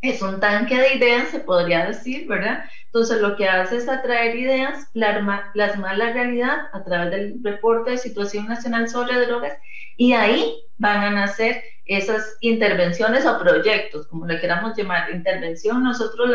es 0.00 0.22
un 0.22 0.40
tanque 0.40 0.76
de 0.76 0.94
ideas, 0.94 1.28
se 1.28 1.40
podría 1.40 1.86
decir, 1.86 2.28
¿verdad? 2.28 2.64
Entonces 2.86 3.20
lo 3.20 3.36
que 3.36 3.48
hace 3.48 3.76
es 3.76 3.88
atraer 3.88 4.36
ideas, 4.36 4.88
plasmar, 4.92 5.52
la 5.54 6.12
realidad 6.12 6.58
a 6.72 6.84
través 6.84 7.10
del 7.10 7.40
reporte 7.42 7.92
de 7.92 7.98
situación 7.98 8.46
nacional 8.46 8.88
sobre 8.88 9.26
drogas 9.26 9.54
y 9.96 10.12
ahí 10.12 10.54
van 10.76 11.02
a 11.02 11.10
nacer 11.10 11.62
esas 11.84 12.36
intervenciones 12.40 13.26
o 13.26 13.38
proyectos, 13.38 14.06
como 14.08 14.26
le 14.26 14.40
queramos 14.40 14.76
llamar. 14.76 15.10
Intervención 15.10 15.82
nosotros 15.82 16.30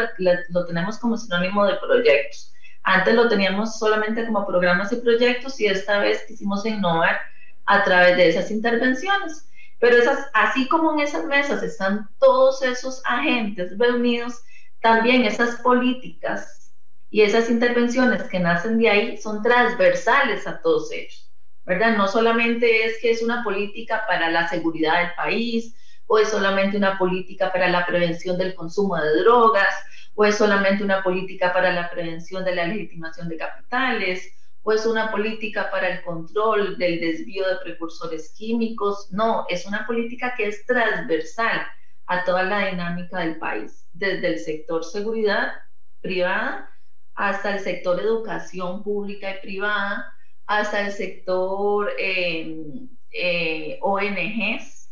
lo 0.50 0.66
tenemos 0.66 0.98
como 0.98 1.18
sinónimo 1.18 1.66
de 1.66 1.76
proyectos. 1.76 2.54
Antes 2.84 3.16
lo 3.16 3.30
teníamos 3.30 3.80
solamente 3.80 4.26
como 4.26 4.46
programas 4.46 4.92
y 4.92 4.98
proyectos 4.98 5.60
y 5.62 5.68
esta 5.68 6.00
vez 6.00 6.26
quisimos 6.28 6.66
innovar 6.66 7.18
a 7.66 7.84
través 7.84 8.18
de 8.18 8.30
esas 8.30 8.52
intervenciones. 8.52 9.48
Pero 9.84 9.98
esas, 9.98 10.30
así 10.34 10.70
como 10.70 10.94
en 10.94 11.02
esas 11.02 11.26
mesas 11.26 11.62
están 11.62 12.08
todos 12.18 12.64
esos 12.64 13.02
agentes 13.04 13.78
reunidos, 13.78 14.42
también 14.80 15.26
esas 15.26 15.60
políticas 15.60 16.72
y 17.10 17.22
esas 17.22 17.50
intervenciones 17.50 18.24
que 18.24 18.40
nacen 18.40 18.78
de 18.78 18.90
ahí 18.90 19.18
son 19.18 19.44
transversales 19.44 20.48
a 20.48 20.62
todos 20.62 20.90
ellos, 20.94 21.30
¿verdad? 21.66 21.98
No 21.98 22.08
solamente 22.08 22.86
es 22.86 22.98
que 23.02 23.12
es 23.12 23.22
una 23.22 23.44
política 23.44 24.06
para 24.08 24.30
la 24.30 24.48
seguridad 24.48 25.02
del 25.02 25.16
país, 25.16 25.76
o 26.08 26.18
es 26.18 26.30
solamente 26.30 26.78
una 26.78 26.98
política 26.98 27.52
para 27.52 27.68
la 27.68 27.86
prevención 27.86 28.38
del 28.38 28.56
consumo 28.56 28.96
de 28.96 29.20
drogas, 29.20 29.76
o 30.16 30.24
es 30.24 30.38
solamente 30.38 30.82
una 30.82 31.04
política 31.04 31.52
para 31.52 31.74
la 31.74 31.90
prevención 31.90 32.46
de 32.46 32.56
la 32.56 32.68
legitimación 32.68 33.28
de 33.28 33.36
capitales, 33.36 34.32
o 34.64 34.72
es 34.72 34.86
una 34.86 35.12
política 35.12 35.70
para 35.70 35.90
el 35.90 36.04
control 36.04 36.78
del 36.78 37.00
desvío 37.00 37.48
de 37.48 37.58
precursores 37.58 38.34
químicos. 38.36 39.10
No, 39.12 39.46
es 39.50 39.66
una 39.66 39.86
política 39.86 40.34
que 40.36 40.48
es 40.48 40.66
transversal 40.66 41.62
a 42.08 42.24
toda 42.24 42.44
la 42.44 42.68
dinámica 42.70 43.20
del 43.20 43.38
país, 43.38 43.88
desde 43.94 44.28
el 44.28 44.40
sector 44.40 44.84
seguridad 44.84 45.54
privada 46.02 46.70
hasta 47.16 47.56
el 47.56 47.60
sector 47.60 48.00
educación 48.00 48.84
pública 48.84 49.36
y 49.36 49.42
privada, 49.42 50.14
hasta 50.46 50.82
el 50.82 50.92
sector 50.92 51.92
em, 51.98 52.90
eh, 53.12 53.80
ONGs, 53.82 54.92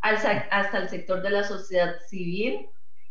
hasta 0.00 0.78
el 0.78 0.88
sector 0.88 1.22
de 1.22 1.30
la 1.30 1.42
sociedad 1.42 1.96
civil 2.08 2.68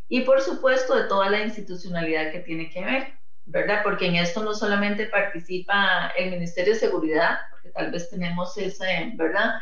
y 0.08 0.22
por 0.22 0.42
supuesto 0.42 0.96
de 0.96 1.08
toda 1.10 1.30
la 1.30 1.44
institucionalidad 1.44 2.32
que 2.32 2.40
tiene 2.40 2.70
que 2.70 2.86
ver. 2.86 3.14
¿Verdad? 3.46 3.82
Porque 3.84 4.08
en 4.08 4.16
esto 4.16 4.44
no 4.44 4.54
solamente 4.54 5.06
participa 5.08 6.12
el 6.18 6.32
Ministerio 6.32 6.74
de 6.74 6.80
Seguridad, 6.80 7.38
porque 7.52 7.70
tal 7.70 7.92
vez 7.92 8.10
tenemos 8.10 8.58
esa, 8.58 8.86
¿verdad? 9.16 9.56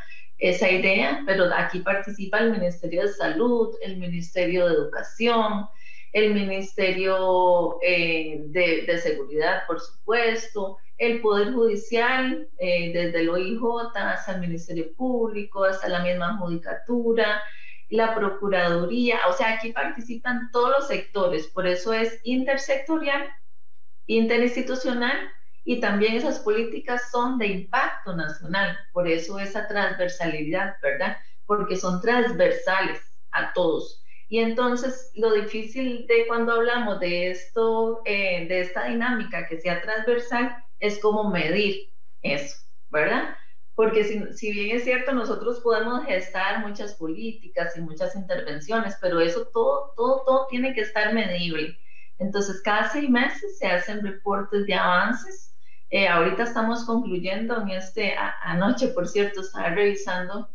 esa 0.44 0.70
idea, 0.70 1.24
pero 1.26 1.46
aquí 1.56 1.80
participa 1.80 2.40
el 2.40 2.52
Ministerio 2.52 3.04
de 3.04 3.14
Salud, 3.14 3.76
el 3.82 3.98
Ministerio 3.98 4.68
de 4.68 4.74
Educación, 4.74 5.68
el 6.12 6.34
Ministerio 6.34 7.80
eh, 7.82 8.42
de, 8.48 8.98
Seguridad, 8.98 9.64
por 9.68 9.80
supuesto, 9.80 10.78
el 10.98 11.22
Poder 11.22 11.54
Judicial, 11.54 12.48
eh, 12.60 12.92
desde 12.94 13.22
el 13.22 13.30
OIJ 13.30 13.62
hasta 13.96 14.34
el 14.34 14.42
Ministerio 14.42 14.94
Público, 14.96 15.64
hasta 15.64 15.88
la 15.88 16.04
misma 16.04 16.38
Judicatura, 16.38 17.42
la 17.90 18.14
Procuraduría, 18.14 19.20
o 19.30 19.34
sea, 19.34 19.54
aquí 19.54 19.72
participan 19.72 20.50
todos 20.52 20.72
los 20.72 20.88
sectores, 20.88 21.48
por 21.48 21.68
eso 21.68 21.94
es 21.94 22.20
intersectorial 22.24 23.30
interinstitucional 24.08 25.30
y 25.66 25.80
también 25.80 26.16
esas 26.16 26.40
políticas 26.40 27.10
son 27.12 27.38
de 27.38 27.48
impacto 27.48 28.16
nacional, 28.16 28.78
por 28.92 29.08
eso 29.08 29.40
esa 29.40 29.68
transversalidad, 29.68 30.76
¿verdad? 30.82 31.18
Porque 31.46 31.78
son 31.78 32.02
transversales 32.02 33.00
a 33.32 33.54
todos. 33.54 34.04
Y 34.28 34.40
entonces 34.40 35.12
lo 35.16 35.32
difícil 35.32 36.06
de 36.08 36.28
cuando 36.28 36.54
hablamos 36.54 37.00
de 37.00 37.32
esto, 37.32 38.02
eh, 38.06 38.48
de 38.48 38.62
esta 38.62 38.86
dinámica 38.86 39.48
que 39.48 39.60
sea 39.60 39.82
transversal, 39.82 40.56
es 40.80 41.00
cómo 41.00 41.30
medir 41.30 41.94
eso, 42.22 42.58
¿verdad? 42.90 43.36
Porque 43.76 44.04
si, 44.04 44.34
si, 44.34 44.52
bien 44.52 44.76
es 44.76 44.84
cierto, 44.84 45.14
nosotros 45.14 45.62
podemos 45.62 46.06
gestar 46.06 46.60
muchas 46.60 46.96
políticas 46.96 47.76
y 47.78 47.82
muchas 47.82 48.16
intervenciones, 48.16 48.98
pero 49.02 49.20
eso 49.20 49.48
todo, 49.54 49.94
todo, 49.96 50.24
todo 50.26 50.48
tiene 50.48 50.74
que 50.74 50.82
estar 50.82 51.14
medible. 51.14 51.78
Entonces, 52.24 52.62
cada 52.64 52.90
seis 52.90 53.10
meses 53.10 53.58
se 53.60 53.68
hacen 53.68 54.02
reportes 54.02 54.66
de 54.66 54.74
avances. 54.74 55.54
Eh, 55.90 56.08
ahorita 56.08 56.44
estamos 56.44 56.86
concluyendo 56.86 57.62
en 57.62 57.70
este, 57.72 58.16
anoche, 58.42 58.88
por 58.90 59.08
cierto, 59.08 59.42
estaba 59.42 59.70
revisando 59.70 60.50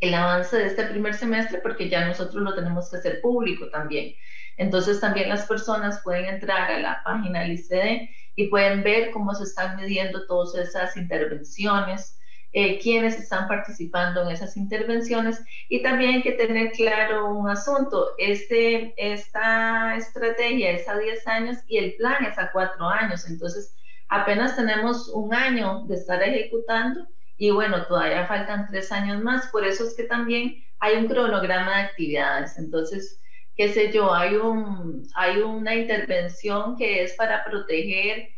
el 0.00 0.14
avance 0.14 0.56
de 0.56 0.66
este 0.66 0.84
primer 0.84 1.14
semestre 1.14 1.60
porque 1.60 1.88
ya 1.88 2.06
nosotros 2.06 2.42
lo 2.42 2.54
tenemos 2.54 2.90
que 2.90 2.98
hacer 2.98 3.20
público 3.20 3.68
también. 3.70 4.14
Entonces, 4.58 5.00
también 5.00 5.28
las 5.28 5.46
personas 5.46 6.00
pueden 6.04 6.26
entrar 6.26 6.70
a 6.70 6.78
la 6.80 7.02
página 7.04 7.40
del 7.40 7.52
ICD 7.52 8.10
y 8.36 8.48
pueden 8.48 8.82
ver 8.82 9.10
cómo 9.10 9.34
se 9.34 9.44
están 9.44 9.76
midiendo 9.76 10.26
todas 10.26 10.54
esas 10.54 10.96
intervenciones, 10.96 12.17
eh, 12.52 12.78
quiénes 12.78 13.18
están 13.18 13.46
participando 13.46 14.22
en 14.22 14.30
esas 14.30 14.56
intervenciones. 14.56 15.42
Y 15.68 15.82
también 15.82 16.16
hay 16.16 16.22
que 16.22 16.32
tener 16.32 16.72
claro 16.72 17.34
un 17.34 17.48
asunto, 17.48 18.14
este, 18.18 18.94
esta 18.96 19.96
estrategia 19.96 20.70
es 20.72 20.88
a 20.88 20.98
10 20.98 21.26
años 21.26 21.58
y 21.66 21.78
el 21.78 21.94
plan 21.96 22.24
es 22.24 22.38
a 22.38 22.50
4 22.52 22.88
años, 22.88 23.28
entonces 23.28 23.76
apenas 24.08 24.56
tenemos 24.56 25.08
un 25.10 25.34
año 25.34 25.84
de 25.86 25.96
estar 25.96 26.22
ejecutando 26.22 27.06
y 27.36 27.50
bueno, 27.50 27.86
todavía 27.86 28.26
faltan 28.26 28.66
3 28.68 28.90
años 28.92 29.22
más, 29.22 29.48
por 29.48 29.64
eso 29.66 29.84
es 29.84 29.94
que 29.94 30.04
también 30.04 30.64
hay 30.80 30.96
un 30.96 31.08
cronograma 31.08 31.76
de 31.76 31.82
actividades, 31.82 32.58
entonces 32.58 33.20
qué 33.56 33.68
sé 33.72 33.92
yo, 33.92 34.14
hay, 34.14 34.36
un, 34.36 35.02
hay 35.14 35.40
una 35.40 35.74
intervención 35.74 36.76
que 36.76 37.02
es 37.02 37.14
para 37.14 37.44
proteger 37.44 38.28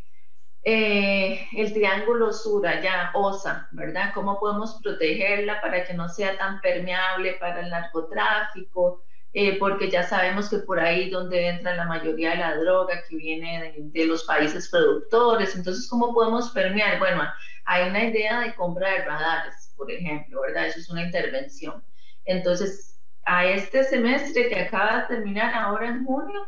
eh, 0.63 1.49
el 1.57 1.73
triángulo 1.73 2.33
sur 2.33 2.67
allá, 2.67 3.11
OSA, 3.15 3.69
¿verdad? 3.73 4.13
¿Cómo 4.15 4.39
podemos 4.39 4.79
protegerla 4.83 5.61
para 5.61 5.85
que 5.85 5.95
no 5.95 6.09
sea 6.09 6.37
tan 6.39 6.61
permeable 6.61 7.35
para 7.35 7.61
el 7.61 7.71
narcotráfico? 7.71 9.05
eh, 9.33 9.59
porque 9.59 9.91
ya 9.91 10.03
sabemos 10.03 10.49
que 10.51 10.59
por 10.59 10.81
ahí 10.81 11.09
donde 11.09 11.49
entra 11.49 11.77
la 11.77 11.85
mayoría 11.85 12.31
de 12.31 12.37
la 12.39 12.57
droga 12.57 13.03
que 13.09 13.17
viene 13.17 13.75
de, 13.79 14.07
los 14.07 14.25
países 14.25 14.69
productores. 14.69 15.55
Entonces, 15.55 15.89
¿cómo 15.89 16.13
podemos 16.13 16.51
permear? 16.51 16.99
Bueno, 16.99 17.23
hay 17.65 17.89
una 17.89 18.05
idea 18.05 18.41
de 18.41 18.55
compra 18.55 18.91
de 18.91 19.05
radares, 19.05 19.73
por 19.77 19.91
ejemplo, 19.91 20.41
¿verdad? 20.43 20.67
Eso 20.67 20.81
es 20.81 20.91
una 20.91 21.05
intervención. 21.05 21.85
Entonces, 22.25 23.01
a 23.25 23.45
este 23.47 23.85
semestre 23.85 24.49
que 24.49 24.61
acaba 24.61 25.03
de 25.03 25.15
terminar 25.15 25.55
ahora 25.55 25.89
en 25.89 26.05
junio, 26.05 26.41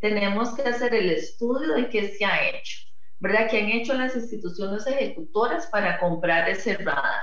tenemos 0.00 0.54
que 0.54 0.62
hacer 0.62 0.94
el 0.94 1.10
estudio 1.10 1.74
de 1.74 1.90
qué 1.90 2.08
se 2.08 2.24
ha 2.24 2.48
hecho, 2.48 2.88
¿verdad? 3.20 3.48
¿Qué 3.50 3.60
han 3.60 3.68
hecho 3.68 3.94
las 3.94 4.16
instituciones 4.16 4.86
ejecutoras 4.86 5.66
para 5.68 5.98
comprar 5.98 6.48
ese 6.48 6.76
radar? 6.76 7.22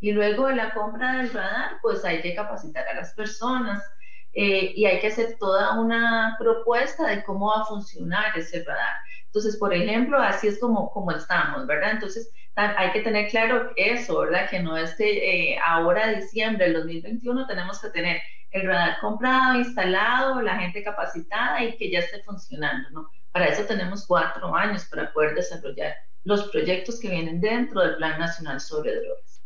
Y 0.00 0.12
luego 0.12 0.46
de 0.46 0.54
la 0.54 0.72
compra 0.72 1.14
del 1.14 1.32
radar, 1.32 1.78
pues 1.82 2.04
hay 2.04 2.20
que 2.22 2.34
capacitar 2.34 2.86
a 2.86 2.94
las 2.94 3.12
personas, 3.14 3.82
eh, 4.40 4.72
y 4.76 4.84
hay 4.84 5.00
que 5.00 5.08
hacer 5.08 5.36
toda 5.38 5.80
una 5.80 6.36
propuesta 6.38 7.08
de 7.08 7.24
cómo 7.24 7.48
va 7.48 7.62
a 7.62 7.64
funcionar 7.64 8.38
ese 8.38 8.62
radar. 8.62 8.94
Entonces, 9.26 9.56
por 9.56 9.74
ejemplo, 9.74 10.20
así 10.20 10.48
es 10.48 10.60
como, 10.60 10.90
como 10.92 11.10
estamos, 11.12 11.66
¿verdad? 11.66 11.92
Entonces, 11.92 12.32
hay 12.54 12.92
que 12.92 13.00
tener 13.00 13.28
claro 13.30 13.72
eso, 13.76 14.20
¿verdad? 14.20 14.48
Que 14.50 14.60
no 14.60 14.76
es 14.76 14.94
que 14.94 15.54
eh, 15.54 15.58
ahora, 15.64 16.12
diciembre 16.12 16.66
del 16.66 16.74
2021, 16.74 17.46
tenemos 17.46 17.80
que 17.80 17.90
tener 17.90 18.20
el 18.50 18.66
radar 18.66 18.98
comprado, 19.00 19.58
instalado, 19.58 20.40
la 20.40 20.56
gente 20.58 20.82
capacitada 20.82 21.62
y 21.64 21.76
que 21.76 21.90
ya 21.90 22.00
esté 22.00 22.22
funcionando, 22.22 22.90
¿no? 22.90 23.10
Para 23.38 23.52
eso 23.52 23.62
tenemos 23.68 24.04
cuatro 24.04 24.52
años 24.52 24.86
para 24.86 25.12
poder 25.12 25.36
desarrollar 25.36 25.94
los 26.24 26.48
proyectos 26.48 26.98
que 26.98 27.08
vienen 27.08 27.40
dentro 27.40 27.80
del 27.82 27.94
Plan 27.94 28.18
Nacional 28.18 28.60
sobre 28.60 28.96
Drogas. 28.96 29.44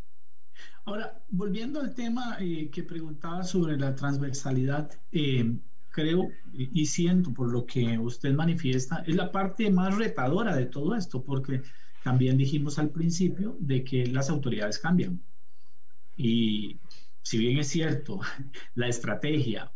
Ahora, 0.85 1.21
volviendo 1.29 1.79
al 1.79 1.93
tema 1.93 2.37
eh, 2.39 2.71
que 2.71 2.81
preguntaba 2.81 3.43
sobre 3.43 3.77
la 3.77 3.93
transversalidad, 3.93 4.89
eh, 5.11 5.59
creo 5.89 6.27
y 6.51 6.83
siento 6.87 7.31
por 7.35 7.51
lo 7.51 7.67
que 7.67 7.99
usted 7.99 8.33
manifiesta, 8.33 9.03
es 9.05 9.15
la 9.15 9.31
parte 9.31 9.69
más 9.69 9.95
retadora 9.95 10.55
de 10.55 10.65
todo 10.65 10.95
esto, 10.95 11.23
porque 11.23 11.61
también 12.03 12.35
dijimos 12.35 12.79
al 12.79 12.89
principio 12.89 13.55
de 13.59 13.83
que 13.83 14.07
las 14.07 14.27
autoridades 14.31 14.79
cambian. 14.79 15.21
Y 16.17 16.79
si 17.21 17.37
bien 17.37 17.59
es 17.59 17.67
cierto, 17.67 18.21
la 18.73 18.87
estrategia 18.87 19.71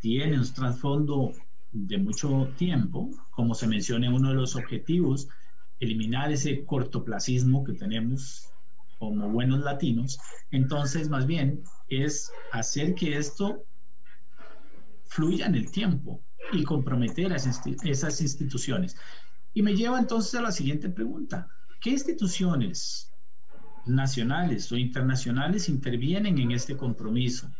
tiene 0.00 0.36
un 0.36 0.52
trasfondo 0.52 1.32
de 1.72 1.98
mucho 1.98 2.52
tiempo, 2.56 3.10
como 3.30 3.54
se 3.54 3.66
menciona 3.66 4.06
en 4.06 4.12
uno 4.12 4.28
de 4.28 4.34
los 4.34 4.56
objetivos, 4.56 5.28
eliminar 5.80 6.30
ese 6.30 6.64
cortoplacismo 6.64 7.64
que 7.64 7.72
tenemos 7.72 8.52
como 8.98 9.28
buenos 9.30 9.60
latinos, 9.60 10.18
entonces 10.50 11.08
más 11.08 11.26
bien 11.26 11.64
es 11.88 12.30
hacer 12.52 12.94
que 12.94 13.16
esto 13.16 13.64
fluya 15.06 15.46
en 15.46 15.56
el 15.56 15.70
tiempo 15.72 16.22
y 16.52 16.62
comprometer 16.62 17.32
a 17.32 17.36
esas 17.36 18.20
instituciones. 18.20 18.96
Y 19.54 19.62
me 19.62 19.74
lleva 19.74 19.98
entonces 19.98 20.34
a 20.36 20.42
la 20.42 20.52
siguiente 20.52 20.88
pregunta. 20.88 21.48
¿Qué 21.80 21.90
instituciones 21.90 23.12
nacionales 23.86 24.70
o 24.70 24.76
internacionales 24.76 25.68
intervienen 25.68 26.38
en 26.38 26.52
este 26.52 26.76
compromiso 26.76 27.50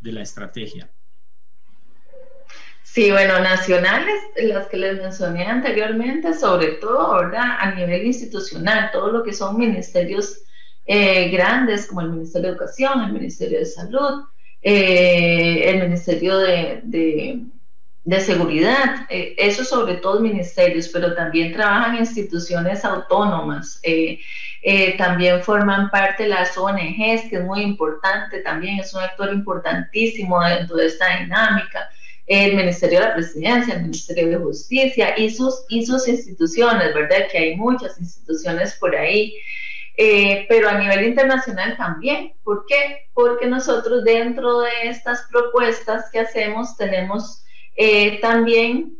de 0.00 0.12
la 0.12 0.22
estrategia? 0.22 0.92
Sí, 2.94 3.10
bueno, 3.10 3.40
nacionales, 3.40 4.22
las 4.36 4.68
que 4.68 4.76
les 4.76 5.02
mencioné 5.02 5.46
anteriormente, 5.46 6.32
sobre 6.32 6.74
todo, 6.74 7.12
¿verdad? 7.16 7.56
A 7.58 7.72
nivel 7.72 8.06
institucional, 8.06 8.90
todo 8.92 9.10
lo 9.10 9.24
que 9.24 9.32
son 9.32 9.58
ministerios 9.58 10.42
eh, 10.86 11.28
grandes 11.30 11.86
como 11.86 12.02
el 12.02 12.10
Ministerio 12.10 12.50
de 12.50 12.56
Educación, 12.56 13.02
el 13.02 13.12
Ministerio 13.12 13.58
de 13.58 13.66
Salud, 13.66 14.26
eh, 14.62 15.70
el 15.70 15.80
Ministerio 15.80 16.38
de, 16.38 16.82
de, 16.84 18.20
Seguridad, 18.20 19.06
eh, 19.10 19.34
eso 19.38 19.64
sobre 19.64 19.94
todo 19.94 20.20
ministerios, 20.20 20.86
pero 20.86 21.16
también 21.16 21.52
trabajan 21.52 21.96
instituciones 21.96 22.84
autónomas, 22.84 23.82
también 24.98 25.42
forman 25.42 25.90
parte 25.90 26.22
de 26.22 26.28
las 26.28 26.56
ONGs, 26.56 27.28
que 27.28 27.38
es 27.38 27.44
muy 27.44 27.62
importante, 27.62 28.38
también 28.42 28.78
es 28.78 28.94
un 28.94 29.02
actor 29.02 29.32
importantísimo 29.32 30.40
dentro 30.44 30.76
de 30.76 30.86
esta 30.86 31.18
dinámica 31.18 31.90
el 32.26 32.56
Ministerio 32.56 33.00
de 33.00 33.06
la 33.06 33.14
Presidencia, 33.14 33.74
el 33.74 33.82
Ministerio 33.82 34.28
de 34.28 34.36
Justicia 34.36 35.18
y 35.18 35.30
sus, 35.30 35.64
y 35.68 35.84
sus 35.84 36.08
instituciones, 36.08 36.94
¿verdad? 36.94 37.26
Que 37.30 37.38
hay 37.38 37.56
muchas 37.56 37.98
instituciones 38.00 38.74
por 38.76 38.94
ahí. 38.96 39.34
Eh, 39.96 40.46
pero 40.48 40.68
a 40.68 40.78
nivel 40.78 41.04
internacional 41.04 41.76
también. 41.76 42.34
¿Por 42.42 42.66
qué? 42.66 43.06
Porque 43.14 43.46
nosotros 43.46 44.02
dentro 44.02 44.60
de 44.60 44.70
estas 44.84 45.26
propuestas 45.30 46.10
que 46.10 46.20
hacemos 46.20 46.76
tenemos 46.76 47.44
eh, 47.76 48.20
también 48.20 48.98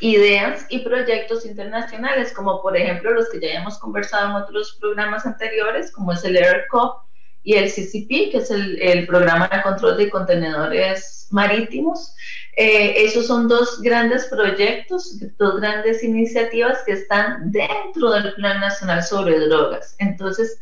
ideas 0.00 0.66
y 0.70 0.80
proyectos 0.80 1.46
internacionales, 1.46 2.32
como 2.32 2.60
por 2.62 2.76
ejemplo 2.76 3.12
los 3.12 3.28
que 3.28 3.40
ya 3.40 3.60
hemos 3.60 3.78
conversado 3.78 4.30
en 4.30 4.42
otros 4.42 4.76
programas 4.80 5.24
anteriores, 5.24 5.92
como 5.92 6.12
es 6.12 6.24
el 6.24 6.36
ERCOP 6.36 7.04
y 7.44 7.54
el 7.54 7.70
CCP, 7.70 8.32
que 8.32 8.38
es 8.38 8.50
el, 8.50 8.80
el 8.80 9.06
programa 9.06 9.48
de 9.48 9.62
control 9.62 9.98
de 9.98 10.10
contenedores 10.10 11.28
marítimos. 11.30 12.14
Eh, 12.56 13.04
esos 13.04 13.26
son 13.26 13.48
dos 13.48 13.82
grandes 13.82 14.26
proyectos, 14.26 15.18
dos 15.38 15.60
grandes 15.60 16.02
iniciativas 16.02 16.82
que 16.86 16.92
están 16.92 17.52
dentro 17.52 18.12
del 18.12 18.32
Plan 18.34 18.60
Nacional 18.60 19.02
sobre 19.02 19.38
Drogas. 19.40 19.94
Entonces, 19.98 20.58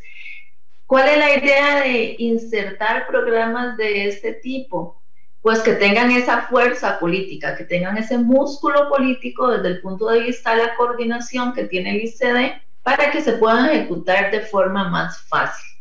¿cuál 0.87 1.09
es 1.09 1.19
la 1.19 1.37
idea 1.37 1.81
de 1.83 2.17
insertar 2.19 3.07
programas 3.07 3.77
de 3.77 4.09
este 4.09 4.33
tipo? 4.35 5.01
Pues 5.41 5.61
que 5.61 5.75
tengan 5.75 6.11
esa 6.11 6.43
fuerza 6.43 6.99
política, 6.99 7.57
que 7.57 7.65
tengan 7.65 7.99
ese 7.99 8.17
músculo 8.17 8.89
político 8.89 9.49
desde 9.49 9.69
el 9.69 9.81
punto 9.81 10.09
de 10.09 10.21
vista 10.21 10.57
de 10.57 10.65
la 10.65 10.75
coordinación 10.77 11.53
que 11.53 11.65
tiene 11.65 11.91
el 11.91 12.03
ICD 12.05 12.63
para 12.83 13.11
que 13.11 13.21
se 13.21 13.35
puedan 13.35 13.69
ejecutar 13.69 14.31
de 14.31 14.41
forma 14.41 14.89
más 14.89 15.21
fácil. 15.23 15.72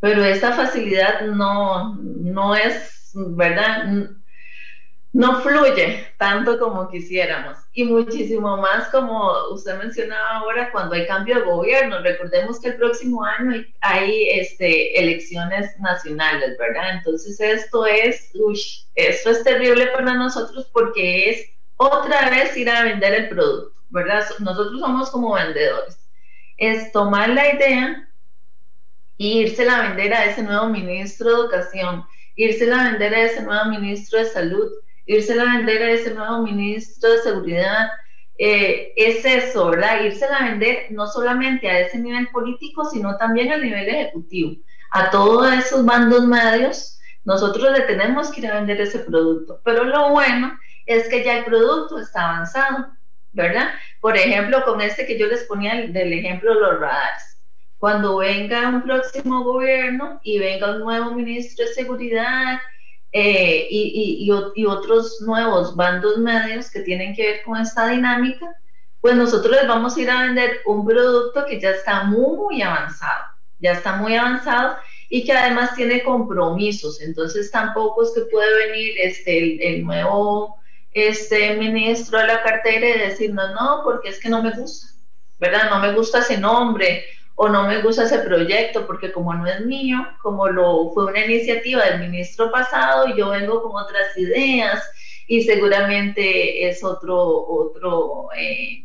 Pero 0.00 0.24
esa 0.24 0.52
facilidad 0.52 1.22
no, 1.22 1.96
no 2.00 2.54
es, 2.54 3.10
¿verdad? 3.14 4.10
no 5.12 5.40
fluye 5.40 6.06
tanto 6.18 6.58
como 6.58 6.88
quisiéramos 6.88 7.58
y 7.72 7.84
muchísimo 7.84 8.56
más 8.58 8.88
como 8.90 9.48
usted 9.50 9.76
mencionaba 9.78 10.36
ahora 10.36 10.70
cuando 10.70 10.94
hay 10.94 11.06
cambio 11.06 11.36
de 11.36 11.42
gobierno. 11.42 12.00
Recordemos 12.00 12.60
que 12.60 12.68
el 12.68 12.76
próximo 12.76 13.24
año 13.24 13.64
hay, 13.80 14.28
este, 14.30 14.98
elecciones 14.98 15.78
nacionales, 15.80 16.56
¿verdad? 16.58 16.96
Entonces 16.96 17.40
esto 17.40 17.86
es, 17.86 18.30
uy, 18.34 18.60
esto 18.94 19.30
es 19.30 19.42
terrible 19.42 19.88
para 19.88 20.14
nosotros 20.14 20.68
porque 20.72 21.30
es 21.30 21.46
otra 21.76 22.30
vez 22.30 22.56
ir 22.56 22.70
a 22.70 22.84
vender 22.84 23.14
el 23.14 23.28
producto, 23.28 23.80
¿verdad? 23.88 24.24
Nosotros 24.38 24.78
somos 24.80 25.10
como 25.10 25.34
vendedores. 25.34 25.98
Es 26.56 26.92
tomar 26.92 27.30
la 27.30 27.52
idea 27.54 28.09
e 29.20 29.26
irse 29.42 29.68
a 29.68 29.82
vender 29.82 30.14
a 30.14 30.24
ese 30.24 30.42
nuevo 30.42 30.70
ministro 30.70 31.28
de 31.28 31.34
Educación, 31.34 32.06
irse 32.36 32.72
a 32.72 32.84
vender 32.84 33.14
a 33.14 33.20
ese 33.24 33.42
nuevo 33.42 33.66
ministro 33.66 34.18
de 34.18 34.24
Salud, 34.24 34.68
irse 35.04 35.38
a 35.38 35.44
vender 35.44 35.82
a 35.82 35.90
ese 35.90 36.14
nuevo 36.14 36.42
ministro 36.42 37.10
de 37.10 37.18
Seguridad, 37.18 37.90
eh, 38.38 38.94
es 38.96 39.22
eso, 39.26 39.68
¿verdad? 39.68 40.04
Irse 40.04 40.24
a 40.24 40.46
vender 40.46 40.86
no 40.88 41.06
solamente 41.06 41.68
a 41.68 41.80
ese 41.80 41.98
nivel 41.98 42.28
político, 42.28 42.86
sino 42.86 43.18
también 43.18 43.52
al 43.52 43.62
nivel 43.62 43.90
ejecutivo. 43.90 44.56
A 44.90 45.10
todos 45.10 45.52
esos 45.52 45.84
bandos 45.84 46.24
medios, 46.24 46.98
nosotros 47.24 47.76
le 47.76 47.82
tenemos 47.82 48.30
que 48.30 48.40
ir 48.40 48.46
a 48.46 48.54
vender 48.54 48.80
ese 48.80 49.00
producto. 49.00 49.60
Pero 49.66 49.84
lo 49.84 50.08
bueno 50.08 50.58
es 50.86 51.06
que 51.10 51.22
ya 51.22 51.36
el 51.36 51.44
producto 51.44 51.98
está 51.98 52.30
avanzado, 52.30 52.86
¿verdad? 53.32 53.68
Por 54.00 54.16
ejemplo, 54.16 54.64
con 54.64 54.80
este 54.80 55.04
que 55.04 55.18
yo 55.18 55.26
les 55.26 55.44
ponía 55.44 55.74
del 55.74 56.12
ejemplo 56.14 56.54
de 56.54 56.60
los 56.60 56.80
radares. 56.80 57.30
Cuando 57.80 58.18
venga 58.18 58.68
un 58.68 58.82
próximo 58.82 59.42
gobierno 59.42 60.20
y 60.22 60.38
venga 60.38 60.72
un 60.72 60.80
nuevo 60.80 61.12
ministro 61.12 61.64
de 61.64 61.72
Seguridad 61.72 62.58
eh, 63.10 63.66
y, 63.70 64.30
y, 64.54 64.66
otros 64.66 65.22
nuevos 65.22 65.74
bandos 65.74 66.18
medios 66.18 66.70
que 66.70 66.80
tienen 66.80 67.14
que 67.16 67.22
ver 67.22 67.42
con 67.42 67.56
esta 67.56 67.88
dinámica, 67.88 68.54
pues 69.00 69.16
nosotros 69.16 69.56
les 69.56 69.66
vamos 69.66 69.96
a 69.96 70.00
ir 70.02 70.10
a 70.10 70.24
vender 70.24 70.58
un 70.66 70.86
producto 70.86 71.46
que 71.46 71.58
ya 71.58 71.70
está 71.70 72.04
muy 72.04 72.60
avanzado, 72.60 73.24
ya 73.60 73.72
está 73.72 73.96
muy 73.96 74.14
avanzado 74.14 74.76
y 75.08 75.24
que 75.24 75.32
además 75.32 75.74
tiene 75.74 76.02
compromisos. 76.02 77.00
Entonces 77.00 77.50
tampoco 77.50 78.02
es 78.02 78.10
que 78.14 78.30
puede 78.30 78.68
venir 78.68 78.92
este, 78.98 79.74
el, 79.74 79.86
nuevo 79.86 80.56
este, 80.92 81.56
ministro 81.56 82.18
de 82.18 82.26
la 82.26 82.42
cartera 82.42 82.86
y 82.86 82.98
decirnos, 83.08 83.52
no, 83.58 83.80
porque 83.84 84.10
es 84.10 84.20
que 84.20 84.28
no 84.28 84.42
me 84.42 84.50
gusta, 84.50 84.88
¿verdad? 85.38 85.70
No 85.70 85.78
me 85.78 85.94
gusta 85.94 86.18
ese 86.18 86.36
nombre 86.36 87.06
o 87.42 87.48
no 87.48 87.66
me 87.66 87.80
gusta 87.80 88.04
ese 88.04 88.18
proyecto 88.18 88.86
porque 88.86 89.12
como 89.12 89.32
no 89.32 89.46
es 89.46 89.64
mío, 89.64 90.06
como 90.20 90.46
lo 90.48 90.90
fue 90.92 91.06
una 91.06 91.24
iniciativa 91.24 91.86
del 91.86 92.00
ministro 92.00 92.50
pasado 92.50 93.16
yo 93.16 93.30
vengo 93.30 93.62
con 93.62 93.82
otras 93.82 94.14
ideas 94.18 94.86
y 95.26 95.42
seguramente 95.44 96.68
es 96.68 96.84
otro 96.84 97.16
otro 97.16 98.28
eh, 98.36 98.84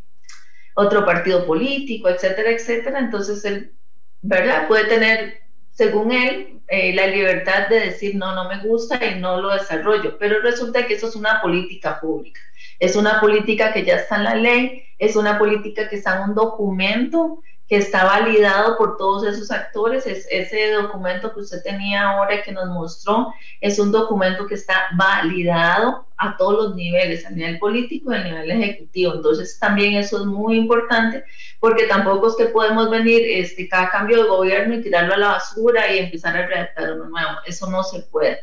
otro 0.74 1.06
partido 1.06 1.46
político, 1.46 2.08
etcétera, 2.08 2.52
etcétera. 2.52 3.00
Entonces 3.00 3.44
él, 3.44 3.74
¿verdad? 4.22 4.70
Puede 4.70 4.86
tener 4.86 5.41
según 5.72 6.13
él, 6.13 6.62
eh, 6.70 6.96
la 6.96 7.08
libertad 7.08 7.68
de 7.68 7.82
decir 7.82 8.15
no, 8.15 8.34
no 8.34 8.48
me 8.48 8.60
gusta 8.60 9.06
y 9.06 9.20
no 9.20 9.41
lo 9.41 9.50
desarrollo, 9.50 10.18
pero 10.18 10.39
resulta 10.39 10.88
que 10.88 10.94
eso 10.94 11.10
es 11.10 11.18
una 11.18 11.41
política 11.41 12.00
pública, 12.00 12.39
es 12.80 12.96
una 12.96 13.20
política 13.20 13.74
que 13.74 13.84
ya 13.84 13.98
está 13.98 14.15
en 14.15 14.24
la 14.24 14.36
ley, 14.36 14.84
es 14.98 15.18
una 15.18 15.38
política 15.38 15.89
que 15.89 15.98
está 15.98 16.15
en 16.15 16.30
un 16.30 16.36
documento 16.36 17.41
que 17.67 17.78
está 17.78 18.06
validado 18.06 18.78
por 18.78 18.97
todos 18.97 19.25
esos 19.25 19.49
actores. 19.49 20.06
Es, 20.06 20.28
ese 20.30 20.71
documento 20.71 21.34
que 21.34 21.39
usted 21.39 21.63
tenía 21.63 22.10
ahora 22.10 22.43
que 22.43 22.51
nos 22.51 22.67
mostró 22.67 23.34
es 23.60 23.80
un 23.80 23.91
documento 23.91 24.45
que 24.45 24.56
está 24.56 24.88
validado 24.95 26.06
a 26.17 26.38
todos 26.38 26.67
los 26.67 26.75
niveles, 26.75 27.25
a 27.25 27.32
nivel 27.32 27.58
político 27.58 28.12
y 28.12 28.15
a 28.15 28.23
nivel 28.23 28.51
ejecutivo. 28.51 29.15
Entonces 29.15 29.58
también 29.60 29.95
eso 29.95 30.19
es 30.19 30.25
muy 30.25 30.58
importante 30.58 31.23
porque 31.60 31.88
tampoco 31.88 32.28
es 32.28 32.36
que 32.36 32.45
podemos 32.45 32.89
venir 32.89 33.21
este, 33.25 33.67
cada 33.67 33.89
cambio 33.89 34.21
de 34.21 34.30
gobierno 34.30 34.75
y 34.75 34.82
tirarlo 34.82 35.15
a 35.15 35.17
la 35.17 35.28
basura 35.30 35.91
y 35.91 35.99
empezar 35.99 36.38
a 36.38 36.45
redactar 36.45 36.93
uno 36.93 37.06
nuevo. 37.06 37.32
Eso 37.45 37.69
no 37.69 37.84
se 37.84 38.01
puede. 38.04 38.39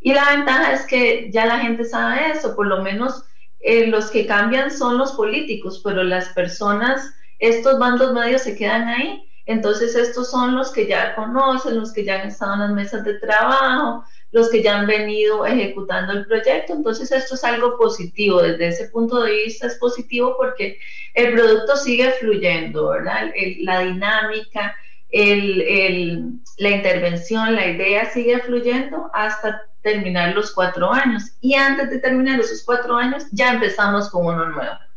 Y 0.00 0.12
la 0.14 0.30
ventaja 0.36 0.72
es 0.72 0.84
que 0.86 1.30
ya 1.30 1.46
la 1.46 1.58
gente 1.58 1.84
sabe 1.84 2.30
eso, 2.30 2.54
por 2.54 2.66
lo 2.66 2.82
menos 2.82 3.24
eh, 3.60 3.86
los 3.86 4.10
que 4.10 4.26
cambian 4.26 4.70
son 4.70 4.98
los 4.98 5.12
políticos, 5.12 5.80
pero 5.82 6.04
las 6.04 6.28
personas 6.30 7.14
estos 7.38 7.78
bandos 7.78 8.12
medios 8.12 8.42
se 8.42 8.56
quedan 8.56 8.88
ahí. 8.88 9.24
Entonces 9.46 9.94
estos 9.94 10.30
son 10.30 10.56
los 10.56 10.70
que 10.72 10.86
ya 10.86 11.14
conocen, 11.14 11.80
los 11.80 11.92
que 11.92 12.04
ya 12.04 12.20
han 12.20 12.28
estado 12.28 12.54
en 12.54 12.60
las 12.60 12.70
mesas 12.72 13.02
de 13.04 13.14
trabajo, 13.14 14.04
los 14.30 14.50
que 14.50 14.62
ya 14.62 14.78
han 14.78 14.86
venido 14.86 15.46
ejecutando 15.46 16.12
el 16.12 16.26
proyecto. 16.26 16.74
Entonces 16.74 17.10
esto 17.10 17.34
es 17.34 17.44
algo 17.44 17.78
positivo, 17.78 18.42
desde 18.42 18.68
ese 18.68 18.88
punto 18.90 19.22
de 19.22 19.32
vista 19.32 19.66
es 19.66 19.76
positivo 19.76 20.34
porque 20.36 20.78
el 21.14 21.32
producto 21.32 21.76
sigue 21.76 22.10
fluyendo, 22.20 22.88
¿verdad? 22.90 23.30
la 23.60 23.80
dinámica, 23.80 24.76
la 25.10 26.70
intervención, 26.70 27.54
la 27.54 27.68
idea 27.68 28.04
sigue 28.12 28.40
fluyendo 28.40 29.10
hasta 29.14 29.62
terminar 29.80 30.34
los 30.34 30.52
cuatro 30.52 30.92
años. 30.92 31.22
Y 31.40 31.54
antes 31.54 31.88
de 31.88 32.00
terminar 32.00 32.38
esos 32.38 32.62
cuatro 32.64 32.96
años 32.96 33.24
ya 33.32 33.54
empezamos 33.54 34.10
con 34.10 34.26
uno 34.26 34.44
nuevo 34.50 34.87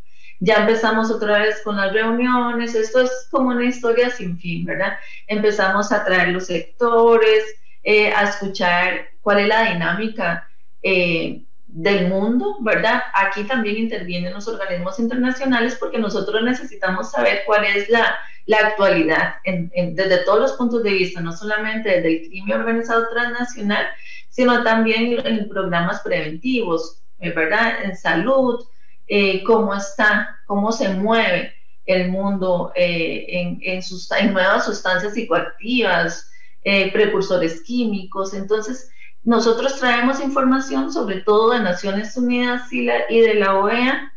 ya 0.41 0.55
empezamos 0.55 1.11
otra 1.11 1.37
vez 1.37 1.61
con 1.63 1.77
las 1.77 1.93
reuniones, 1.93 2.73
esto 2.73 3.01
es 3.01 3.27
como 3.29 3.49
una 3.49 3.65
historia 3.65 4.09
sin 4.09 4.39
fin, 4.39 4.65
¿verdad? 4.65 4.97
Empezamos 5.27 5.91
a 5.91 6.03
traer 6.03 6.29
los 6.29 6.47
sectores, 6.47 7.43
eh, 7.83 8.11
a 8.11 8.23
escuchar 8.23 9.05
cuál 9.21 9.41
es 9.41 9.47
la 9.47 9.71
dinámica 9.71 10.49
eh, 10.81 11.43
del 11.67 12.07
mundo, 12.07 12.57
¿verdad? 12.61 13.03
Aquí 13.13 13.43
también 13.43 13.77
intervienen 13.77 14.33
los 14.33 14.47
organismos 14.47 14.97
internacionales 14.97 15.77
porque 15.79 15.99
nosotros 15.99 16.41
necesitamos 16.41 17.11
saber 17.11 17.43
cuál 17.45 17.63
es 17.63 17.87
la, 17.89 18.15
la 18.47 18.57
actualidad 18.57 19.35
desde 19.45 20.25
todos 20.25 20.39
los 20.39 20.53
puntos 20.53 20.81
de 20.81 20.91
vista, 20.91 21.21
no 21.21 21.33
solamente 21.33 21.87
desde 21.87 22.17
el 22.17 22.27
crimen 22.27 22.61
organizado 22.61 23.07
transnacional, 23.09 23.85
sino 24.29 24.63
también 24.63 25.23
en 25.23 25.47
programas 25.47 26.01
preventivos, 26.01 26.99
¿verdad? 27.19 27.83
En 27.83 27.95
salud, 27.95 28.65
eh, 29.13 29.43
cómo 29.43 29.75
está, 29.75 30.39
cómo 30.45 30.71
se 30.71 30.87
mueve 30.87 31.53
el 31.85 32.07
mundo 32.07 32.71
eh, 32.75 33.25
en, 33.27 33.59
en, 33.61 34.33
nuevas 34.33 34.63
sustancias 34.63 35.13
psicoactivas, 35.13 36.31
eh, 36.63 36.89
precursores 36.93 37.61
químicos. 37.63 38.33
Entonces, 38.33 38.89
nosotros 39.25 39.77
traemos 39.77 40.21
información 40.21 40.93
sobre 40.93 41.19
todo 41.19 41.51
de 41.51 41.59
Naciones 41.59 42.15
Unidas 42.15 42.71
y, 42.71 42.89
y 43.09 43.19
de 43.19 43.33
la 43.33 43.59
OEA. 43.59 44.13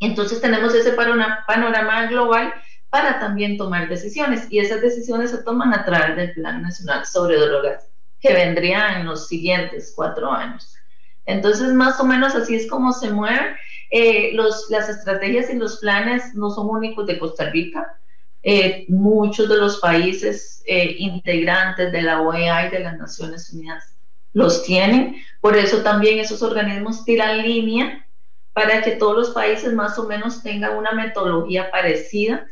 Entonces 0.00 0.40
tenemos 0.40 0.74
ese 0.74 0.92
panorama 0.92 2.06
global 2.06 2.54
para 2.88 3.20
también 3.20 3.58
tomar 3.58 3.90
decisiones 3.90 4.46
y 4.50 4.60
esas 4.60 4.80
decisiones 4.80 5.32
se 5.32 5.42
toman 5.42 5.74
a 5.74 5.84
través 5.84 6.16
del 6.16 6.32
Plan 6.32 6.62
Nacional 6.62 7.04
sobre 7.04 7.36
Drogas 7.36 7.86
que 8.20 8.32
vendría 8.32 8.98
en 8.98 9.04
los 9.04 9.28
siguientes 9.28 9.92
cuatro 9.94 10.32
años. 10.32 10.78
Entonces, 11.26 11.74
más 11.74 12.00
o 12.00 12.04
menos 12.04 12.34
así 12.34 12.54
es 12.54 12.70
como 12.70 12.90
se 12.92 13.10
mueve 13.10 13.54
eh, 13.90 14.32
los, 14.34 14.66
las 14.70 14.88
estrategias 14.88 15.48
y 15.50 15.56
los 15.56 15.78
planes 15.78 16.34
no 16.34 16.50
son 16.50 16.68
únicos 16.68 17.06
de 17.06 17.18
Costa 17.18 17.50
Rica. 17.50 17.98
Eh, 18.42 18.84
muchos 18.88 19.48
de 19.48 19.56
los 19.56 19.78
países 19.78 20.62
eh, 20.66 20.94
integrantes 20.98 21.90
de 21.90 22.02
la 22.02 22.20
OEA 22.20 22.66
y 22.66 22.70
de 22.70 22.80
las 22.80 22.98
Naciones 22.98 23.52
Unidas 23.52 23.96
los 24.34 24.62
tienen. 24.62 25.16
Por 25.40 25.56
eso 25.56 25.78
también 25.78 26.18
esos 26.18 26.42
organismos 26.42 27.04
tiran 27.04 27.42
línea 27.42 28.06
para 28.52 28.82
que 28.82 28.92
todos 28.92 29.16
los 29.16 29.30
países 29.30 29.72
más 29.72 29.98
o 29.98 30.06
menos 30.06 30.42
tengan 30.42 30.76
una 30.76 30.92
metodología 30.92 31.70
parecida. 31.70 32.46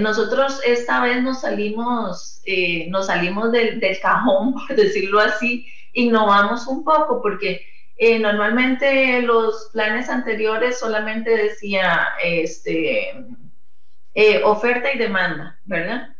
nosotros 0.00 0.60
esta 0.64 1.02
vez 1.02 1.22
nos 1.22 1.40
salimos, 1.40 2.42
nos 2.88 3.06
salimos 3.06 3.50
del, 3.52 3.80
del 3.80 3.98
cajón, 4.00 4.54
por 4.66 4.76
decirlo 4.76 5.20
así, 5.20 5.66
innovamos 5.92 6.66
un 6.66 6.84
poco 6.84 7.22
porque 7.22 7.62
eh, 8.00 8.20
normalmente 8.20 9.22
los 9.22 9.70
planes 9.72 10.08
anteriores 10.08 10.78
solamente 10.78 11.36
decía 11.36 12.08
este, 12.22 13.26
eh, 14.14 14.42
oferta 14.44 14.92
y 14.92 14.98
demanda, 14.98 15.58
¿verdad? 15.64 16.14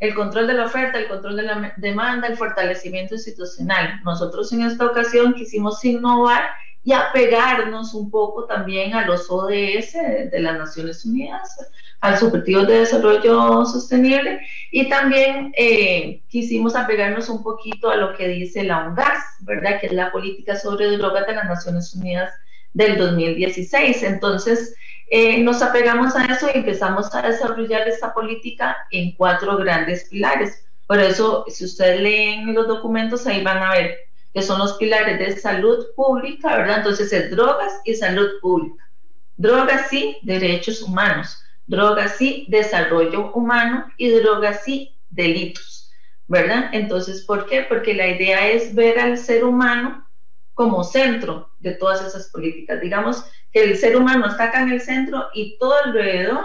El 0.00 0.16
control 0.16 0.48
de 0.48 0.54
la 0.54 0.64
oferta, 0.64 0.98
el 0.98 1.06
control 1.06 1.36
de 1.36 1.42
la 1.44 1.74
demanda, 1.76 2.26
el 2.26 2.36
fortalecimiento 2.36 3.14
institucional. 3.14 4.00
Nosotros 4.04 4.52
en 4.52 4.62
esta 4.62 4.84
ocasión 4.84 5.34
quisimos 5.34 5.84
innovar 5.84 6.42
y 6.82 6.92
apegarnos 6.92 7.94
un 7.94 8.10
poco 8.10 8.46
también 8.46 8.94
a 8.94 9.06
los 9.06 9.30
ODS 9.30 9.92
de 9.92 10.40
las 10.40 10.58
Naciones 10.58 11.04
Unidas, 11.04 11.56
al 12.02 12.18
Subjetivo 12.18 12.62
de 12.62 12.80
Desarrollo 12.80 13.64
Sostenible 13.64 14.40
y 14.72 14.88
también 14.88 15.52
eh, 15.56 16.20
quisimos 16.28 16.74
apegarnos 16.74 17.28
un 17.28 17.44
poquito 17.44 17.90
a 17.90 17.96
lo 17.96 18.16
que 18.16 18.26
dice 18.26 18.64
la 18.64 18.88
UNGAS, 18.88 19.36
¿verdad? 19.42 19.80
Que 19.80 19.86
es 19.86 19.92
la 19.92 20.10
política 20.10 20.56
sobre 20.56 20.96
drogas 20.96 21.28
de 21.28 21.34
las 21.34 21.44
Naciones 21.44 21.94
Unidas 21.94 22.32
del 22.74 22.98
2016. 22.98 24.02
Entonces, 24.02 24.74
eh, 25.10 25.38
nos 25.44 25.62
apegamos 25.62 26.16
a 26.16 26.24
eso 26.24 26.48
y 26.52 26.58
empezamos 26.58 27.14
a 27.14 27.22
desarrollar 27.22 27.86
esta 27.86 28.12
política 28.12 28.76
en 28.90 29.12
cuatro 29.12 29.56
grandes 29.58 30.08
pilares. 30.08 30.64
Por 30.88 30.98
eso, 30.98 31.44
si 31.48 31.64
ustedes 31.64 32.00
leen 32.00 32.52
los 32.52 32.66
documentos, 32.66 33.28
ahí 33.28 33.44
van 33.44 33.58
a 33.58 33.74
ver 33.74 33.96
que 34.34 34.42
son 34.42 34.58
los 34.58 34.72
pilares 34.72 35.20
de 35.20 35.40
salud 35.40 35.86
pública, 35.94 36.56
¿verdad? 36.56 36.78
Entonces 36.78 37.12
es 37.12 37.30
drogas 37.30 37.72
y 37.84 37.94
salud 37.94 38.28
pública. 38.40 38.90
Drogas 39.36 39.88
sí, 39.88 40.16
derechos 40.22 40.82
humanos 40.82 41.38
drogas 41.72 42.16
sí, 42.18 42.44
desarrollo 42.48 43.32
humano 43.32 43.86
y 43.96 44.10
drogas 44.10 44.60
sí, 44.62 44.94
delitos, 45.08 45.90
¿verdad? 46.28 46.68
Entonces, 46.72 47.24
¿por 47.24 47.46
qué? 47.46 47.64
Porque 47.66 47.94
la 47.94 48.08
idea 48.08 48.46
es 48.46 48.74
ver 48.74 48.98
al 48.98 49.16
ser 49.16 49.42
humano 49.42 50.06
como 50.52 50.84
centro 50.84 51.50
de 51.60 51.72
todas 51.72 52.02
esas 52.02 52.28
políticas. 52.28 52.78
Digamos 52.82 53.24
que 53.50 53.64
el 53.64 53.78
ser 53.78 53.96
humano 53.96 54.26
está 54.26 54.44
acá 54.44 54.60
en 54.60 54.72
el 54.72 54.82
centro 54.82 55.28
y 55.32 55.56
todo 55.58 55.74
alrededor 55.82 56.44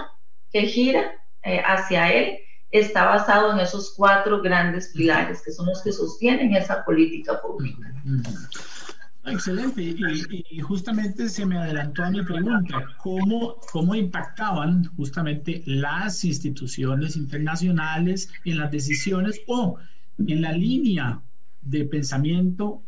que 0.50 0.62
gira 0.62 1.12
eh, 1.44 1.62
hacia 1.66 2.10
él 2.14 2.40
está 2.72 3.06
basado 3.06 3.52
en 3.52 3.60
esos 3.60 3.94
cuatro 3.96 4.42
grandes 4.42 4.94
pilares 4.94 5.42
que 5.42 5.52
son 5.52 5.66
los 5.66 5.82
que 5.82 5.92
sostienen 5.92 6.56
esa 6.56 6.86
política 6.86 7.42
pública. 7.42 7.94
Excelente. 9.28 9.82
Y, 9.84 10.60
justamente 10.62 11.30
se 11.30 11.46
me 11.46 11.58
adelantó 11.58 12.04
a 12.04 12.10
mi 12.10 12.24
pregunta, 12.24 12.88
¿cómo, 12.98 13.60
¿cómo 13.72 13.96
impactaban 13.96 14.86
justamente 14.96 15.64
las 15.66 16.24
instituciones 16.24 17.16
internacionales 17.16 18.30
en 18.46 18.58
las 18.58 18.72
decisiones 18.72 19.42
o 19.48 19.78
en 20.18 20.42
la 20.42 20.52
línea 20.54 21.22
de 21.62 21.86
pensamiento 21.86 22.82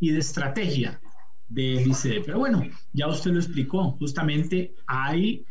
y 0.00 0.10
de 0.10 0.18
estrategia 0.18 1.00
del 1.48 1.86
ICD? 1.86 2.24
Pero 2.24 2.38
bueno, 2.38 2.62
ya 2.92 3.08
usted 3.08 3.32
lo 3.32 3.38
explicó, 3.38 3.92
justamente 3.92 4.74
hay 4.86 5.44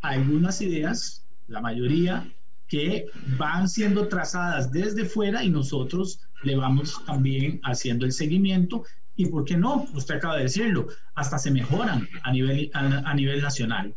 algunas 0.00 0.60
ideas, 0.60 1.26
la 1.48 1.60
mayoría, 1.60 2.32
que 2.68 3.06
van 3.38 3.68
siendo 3.68 4.08
trazadas 4.08 4.72
desde 4.72 5.04
fuera 5.04 5.44
y 5.44 5.50
nosotros 5.50 6.20
le 6.42 6.56
vamos 6.56 7.00
también 7.06 7.60
haciendo 7.62 8.04
el 8.04 8.12
seguimiento 8.12 8.84
y 9.16 9.26
por 9.26 9.44
qué 9.44 9.56
no, 9.56 9.86
usted 9.94 10.16
acaba 10.16 10.36
de 10.36 10.44
decirlo, 10.44 10.88
hasta 11.14 11.38
se 11.38 11.50
mejoran 11.50 12.06
a 12.22 12.32
nivel, 12.32 12.70
a, 12.74 13.14
nivel 13.14 13.40
nacional. 13.40 13.94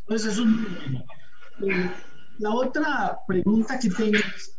Entonces, 0.00 0.32
eso 0.32 0.44
es 0.44 0.50
bueno. 0.50 1.04
Eh, 1.66 1.90
la 2.38 2.50
otra 2.50 3.18
pregunta 3.26 3.78
que 3.78 3.90
tengo 3.90 4.16
es, 4.16 4.54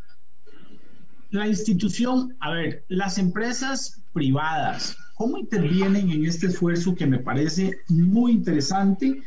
la 1.32 1.48
institución, 1.48 2.36
a 2.40 2.52
ver, 2.52 2.86
las 2.88 3.20
empresas 3.20 4.02
privadas, 4.14 4.98
¿cómo 5.16 5.38
intervienen 5.38 6.10
en 6.10 6.26
este 6.26 6.48
esfuerzo 6.48 6.96
que 6.96 7.06
me 7.06 7.20
parece 7.20 7.82
muy 7.88 8.32
interesante? 8.32 9.22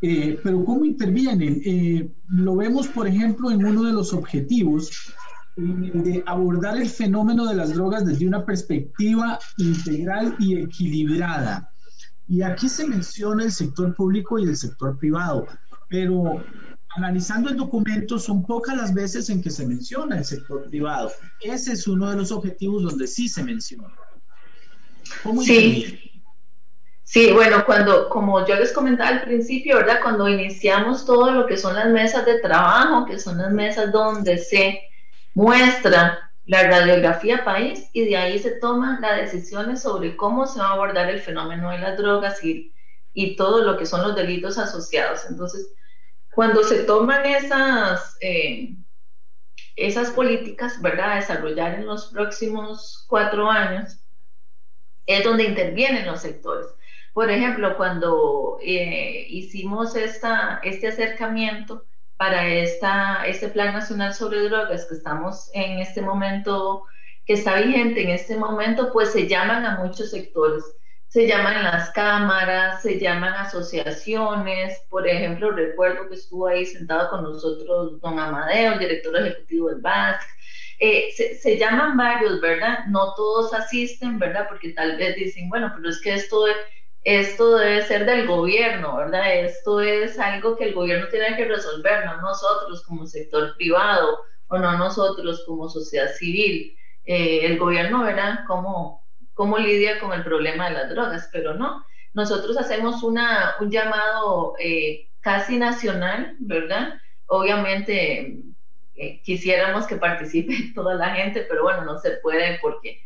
Eh, 0.00 0.38
pero 0.42 0.64
¿cómo 0.64 0.84
intervienen? 0.84 1.60
Eh, 1.64 2.08
lo 2.28 2.56
vemos, 2.56 2.86
por 2.86 3.08
ejemplo, 3.08 3.50
en 3.50 3.64
uno 3.64 3.82
de 3.82 3.92
los 3.92 4.14
objetivos 4.14 5.12
de 5.56 6.22
abordar 6.26 6.76
el 6.76 6.88
fenómeno 6.88 7.46
de 7.46 7.54
las 7.54 7.74
drogas 7.74 8.06
desde 8.06 8.26
una 8.26 8.44
perspectiva 8.44 9.38
integral 9.58 10.36
y 10.38 10.56
equilibrada. 10.58 11.70
Y 12.28 12.42
aquí 12.42 12.68
se 12.68 12.86
menciona 12.86 13.44
el 13.44 13.52
sector 13.52 13.94
público 13.94 14.38
y 14.38 14.44
el 14.44 14.56
sector 14.56 14.98
privado, 14.98 15.46
pero 15.88 16.42
analizando 16.96 17.50
el 17.50 17.56
documento, 17.56 18.18
son 18.18 18.44
pocas 18.44 18.76
las 18.76 18.94
veces 18.94 19.30
en 19.30 19.42
que 19.42 19.50
se 19.50 19.66
menciona 19.66 20.18
el 20.18 20.24
sector 20.24 20.68
privado. 20.68 21.10
Ese 21.40 21.72
es 21.72 21.86
uno 21.86 22.10
de 22.10 22.16
los 22.16 22.32
objetivos 22.32 22.82
donde 22.82 23.06
sí 23.06 23.28
se 23.28 23.42
menciona. 23.42 23.94
¿Cómo 25.22 25.42
sí. 25.42 26.06
Sí, 27.02 27.32
bueno, 27.32 27.64
cuando, 27.66 28.08
como 28.08 28.46
yo 28.46 28.54
les 28.54 28.72
comentaba 28.72 29.10
al 29.10 29.22
principio, 29.22 29.78
¿verdad? 29.78 29.98
Cuando 30.00 30.28
iniciamos 30.28 31.04
todo 31.04 31.32
lo 31.32 31.44
que 31.44 31.56
son 31.56 31.74
las 31.74 31.88
mesas 31.88 32.24
de 32.24 32.38
trabajo, 32.38 33.04
que 33.04 33.18
son 33.18 33.38
las 33.38 33.50
mesas 33.52 33.90
donde 33.90 34.38
se 34.38 34.80
muestra 35.34 36.30
la 36.46 36.64
radiografía 36.64 37.44
país 37.44 37.88
y 37.92 38.06
de 38.06 38.16
ahí 38.16 38.38
se 38.38 38.52
toman 38.52 39.00
las 39.00 39.20
decisiones 39.20 39.82
sobre 39.82 40.16
cómo 40.16 40.46
se 40.46 40.58
va 40.58 40.68
a 40.68 40.72
abordar 40.72 41.08
el 41.08 41.20
fenómeno 41.20 41.70
de 41.70 41.78
las 41.78 41.96
drogas 41.96 42.42
y, 42.44 42.72
todo 43.36 43.62
lo 43.62 43.76
que 43.76 43.86
son 43.86 44.02
los 44.02 44.16
delitos 44.16 44.58
asociados. 44.58 45.26
Entonces, 45.28 45.72
cuando 46.32 46.62
se 46.62 46.84
toman 46.84 47.26
esas, 47.26 48.16
eh, 48.20 48.74
esas 49.76 50.10
políticas, 50.10 50.80
¿verdad? 50.80 51.12
A 51.12 51.16
desarrollar 51.16 51.74
en 51.74 51.86
los 51.86 52.06
próximos 52.06 53.04
cuatro 53.08 53.50
años, 53.50 53.98
es 55.06 55.24
donde 55.24 55.44
intervienen 55.44 56.06
los 56.06 56.22
sectores. 56.22 56.66
Por 57.12 57.30
ejemplo, 57.30 57.76
cuando 57.76 58.58
eh, 58.62 59.26
hicimos 59.28 59.96
esta, 59.96 60.60
este 60.62 60.88
acercamiento 60.88 61.84
para 62.20 62.46
esta, 62.46 63.24
este 63.26 63.48
Plan 63.48 63.72
Nacional 63.72 64.12
sobre 64.12 64.46
Drogas 64.46 64.84
que 64.84 64.94
estamos 64.94 65.48
en 65.54 65.78
este 65.78 66.02
momento, 66.02 66.82
que 67.24 67.32
está 67.32 67.62
vigente 67.62 68.02
en 68.02 68.10
este 68.10 68.36
momento, 68.36 68.92
pues 68.92 69.10
se 69.12 69.26
llaman 69.26 69.64
a 69.64 69.78
muchos 69.78 70.10
sectores. 70.10 70.62
Se 71.08 71.26
llaman 71.26 71.64
las 71.64 71.88
cámaras, 71.92 72.82
se 72.82 73.00
llaman 73.00 73.32
asociaciones. 73.32 74.82
Por 74.90 75.08
ejemplo, 75.08 75.52
recuerdo 75.52 76.10
que 76.10 76.16
estuvo 76.16 76.46
ahí 76.46 76.66
sentado 76.66 77.08
con 77.08 77.22
nosotros 77.22 77.98
don 78.02 78.18
Amadeo, 78.18 78.74
el 78.74 78.78
director 78.80 79.16
ejecutivo 79.16 79.70
del 79.70 79.80
BASC. 79.80 80.20
Eh, 80.78 81.12
se, 81.16 81.36
se, 81.36 81.56
llaman 81.56 81.96
varios, 81.96 82.38
¿verdad? 82.42 82.80
No 82.88 83.14
todos 83.14 83.54
asisten, 83.54 84.18
¿verdad? 84.18 84.44
Porque 84.46 84.74
tal 84.74 84.98
vez 84.98 85.16
dicen, 85.16 85.48
bueno, 85.48 85.72
pero 85.74 85.88
es 85.88 86.02
que 86.02 86.12
esto 86.12 86.44
esto 87.04 87.56
debe 87.56 87.82
ser 87.82 88.04
del 88.04 88.26
gobierno, 88.26 88.96
¿verdad? 88.96 89.34
Esto 89.34 89.80
es 89.80 90.18
algo 90.18 90.56
que 90.56 90.64
el 90.64 90.74
gobierno 90.74 91.08
tiene 91.08 91.36
que 91.36 91.46
resolver, 91.46 92.04
no 92.04 92.20
nosotros 92.20 92.82
como 92.84 93.06
sector 93.06 93.56
privado 93.56 94.20
o 94.48 94.58
no 94.58 94.76
nosotros 94.76 95.44
como 95.46 95.68
sociedad 95.68 96.12
civil. 96.12 96.76
Eh, 97.06 97.46
el 97.46 97.58
gobierno 97.58 98.02
verá 98.02 98.44
cómo, 98.46 99.06
cómo 99.34 99.58
lidia 99.58 99.98
con 99.98 100.12
el 100.12 100.22
problema 100.24 100.68
de 100.68 100.74
las 100.74 100.90
drogas, 100.90 101.28
pero 101.32 101.54
no. 101.54 101.84
Nosotros 102.12 102.58
hacemos 102.58 103.02
una, 103.02 103.54
un 103.60 103.70
llamado 103.70 104.54
eh, 104.58 105.08
casi 105.20 105.56
nacional, 105.56 106.36
¿verdad? 106.40 106.94
Obviamente 107.26 108.42
eh, 108.96 109.22
quisiéramos 109.22 109.86
que 109.86 109.96
participe 109.96 110.54
toda 110.74 110.94
la 110.94 111.10
gente, 111.14 111.46
pero 111.48 111.62
bueno, 111.62 111.84
no 111.84 111.98
se 111.98 112.12
puede 112.18 112.58
porque 112.60 113.00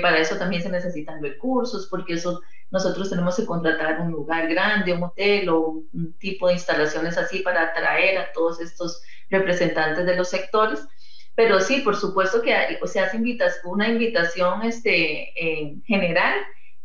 para 0.00 0.18
eso 0.18 0.36
también 0.36 0.62
se 0.62 0.70
necesitan 0.70 1.22
recursos, 1.22 1.88
porque 1.90 2.14
eso 2.14 2.40
nosotros 2.70 3.10
tenemos 3.10 3.36
que 3.36 3.46
contratar 3.46 4.00
un 4.00 4.12
lugar 4.12 4.48
grande, 4.48 4.92
un 4.92 5.02
hotel 5.02 5.48
o 5.48 5.82
un 5.92 6.14
tipo 6.18 6.46
de 6.46 6.54
instalaciones 6.54 7.18
así 7.18 7.40
para 7.40 7.62
atraer 7.62 8.18
a 8.18 8.32
todos 8.32 8.60
estos 8.60 9.02
representantes 9.28 10.06
de 10.06 10.16
los 10.16 10.28
sectores. 10.28 10.86
Pero 11.34 11.60
sí, 11.60 11.80
por 11.80 11.96
supuesto 11.96 12.42
que 12.42 12.78
se 12.84 13.00
hace 13.00 13.18
una 13.64 13.88
invitación 13.88 14.62
este, 14.62 15.32
en 15.36 15.82
general, 15.82 16.38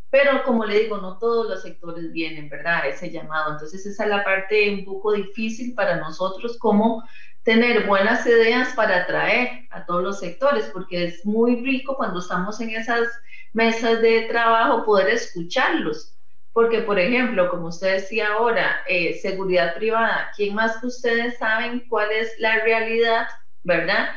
pero 0.10 0.44
como 0.44 0.66
le 0.66 0.80
digo, 0.80 0.98
no 0.98 1.18
todos 1.18 1.50
los 1.50 1.62
sectores 1.62 2.12
vienen, 2.12 2.50
¿verdad? 2.50 2.88
Ese 2.88 3.12
llamado. 3.12 3.52
Entonces 3.52 3.86
esa 3.86 4.06
es 4.06 4.10
la 4.10 4.24
parte 4.24 4.74
un 4.74 4.86
poco 4.86 5.12
difícil 5.12 5.74
para 5.76 5.98
nosotros, 5.98 6.58
como 6.58 7.04
tener 7.48 7.88
buenas 7.88 8.26
ideas 8.26 8.74
para 8.74 9.04
atraer 9.04 9.70
a 9.72 9.86
todos 9.86 10.04
los 10.04 10.20
sectores, 10.20 10.70
porque 10.74 11.06
es 11.06 11.26
muy 11.26 11.64
rico 11.64 11.96
cuando 11.96 12.20
estamos 12.20 12.60
en 12.60 12.72
esas 12.72 13.08
mesas 13.54 14.02
de 14.02 14.24
trabajo 14.24 14.84
poder 14.84 15.08
escucharlos. 15.08 16.14
Porque, 16.52 16.82
por 16.82 17.00
ejemplo, 17.00 17.50
como 17.50 17.70
usted 17.70 17.94
decía 17.94 18.34
ahora, 18.34 18.82
eh, 18.90 19.14
seguridad 19.22 19.76
privada, 19.76 20.30
¿quién 20.36 20.56
más 20.56 20.76
que 20.76 20.88
ustedes 20.88 21.38
saben 21.38 21.88
cuál 21.88 22.12
es 22.12 22.38
la 22.38 22.60
realidad, 22.66 23.28
verdad, 23.64 24.10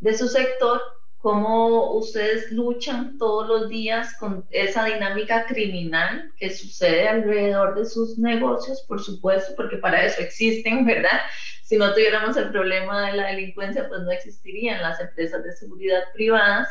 de 0.00 0.12
su 0.12 0.28
sector? 0.28 0.78
Cómo 1.16 1.92
ustedes 1.92 2.52
luchan 2.52 3.16
todos 3.16 3.48
los 3.48 3.70
días 3.70 4.14
con 4.18 4.46
esa 4.50 4.84
dinámica 4.84 5.46
criminal 5.46 6.34
que 6.36 6.50
sucede 6.50 7.08
alrededor 7.08 7.76
de 7.76 7.86
sus 7.86 8.18
negocios, 8.18 8.84
por 8.86 9.02
supuesto, 9.02 9.54
porque 9.56 9.78
para 9.78 10.04
eso 10.04 10.20
existen, 10.20 10.84
¿verdad? 10.84 11.22
Si 11.64 11.76
no 11.76 11.92
tuviéramos 11.92 12.36
el 12.36 12.50
problema 12.50 13.10
de 13.10 13.16
la 13.16 13.26
delincuencia, 13.28 13.88
pues 13.88 14.02
no 14.02 14.10
existirían 14.12 14.82
las 14.82 15.00
empresas 15.00 15.42
de 15.42 15.52
seguridad 15.52 16.04
privadas 16.12 16.68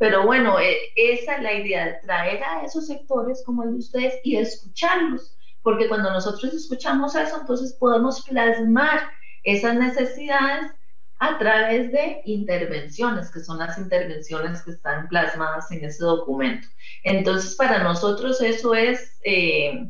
pero 0.00 0.24
bueno, 0.24 0.58
eh, 0.58 0.78
esa 0.96 1.36
es 1.36 1.42
la 1.42 1.52
idea, 1.52 1.84
de 1.84 1.92
traer 2.00 2.42
a 2.42 2.64
esos 2.64 2.86
sectores 2.86 3.42
como 3.44 3.64
el 3.64 3.72
de 3.72 3.80
ustedes 3.80 4.14
y 4.24 4.36
escucharlos, 4.36 5.36
porque 5.62 5.88
cuando 5.88 6.10
nosotros 6.10 6.54
escuchamos 6.54 7.14
eso, 7.14 7.38
entonces 7.38 7.76
podemos 7.78 8.22
plasmar 8.22 9.10
esas 9.44 9.74
necesidades 9.74 10.72
a 11.18 11.36
través 11.36 11.92
de 11.92 12.22
intervenciones, 12.24 13.30
que 13.30 13.40
son 13.40 13.58
las 13.58 13.76
intervenciones 13.76 14.62
que 14.62 14.70
están 14.70 15.06
plasmadas 15.08 15.70
en 15.70 15.84
ese 15.84 16.02
documento. 16.02 16.66
Entonces, 17.04 17.54
para 17.56 17.84
nosotros 17.84 18.40
eso 18.40 18.74
es 18.74 19.20
eh, 19.22 19.86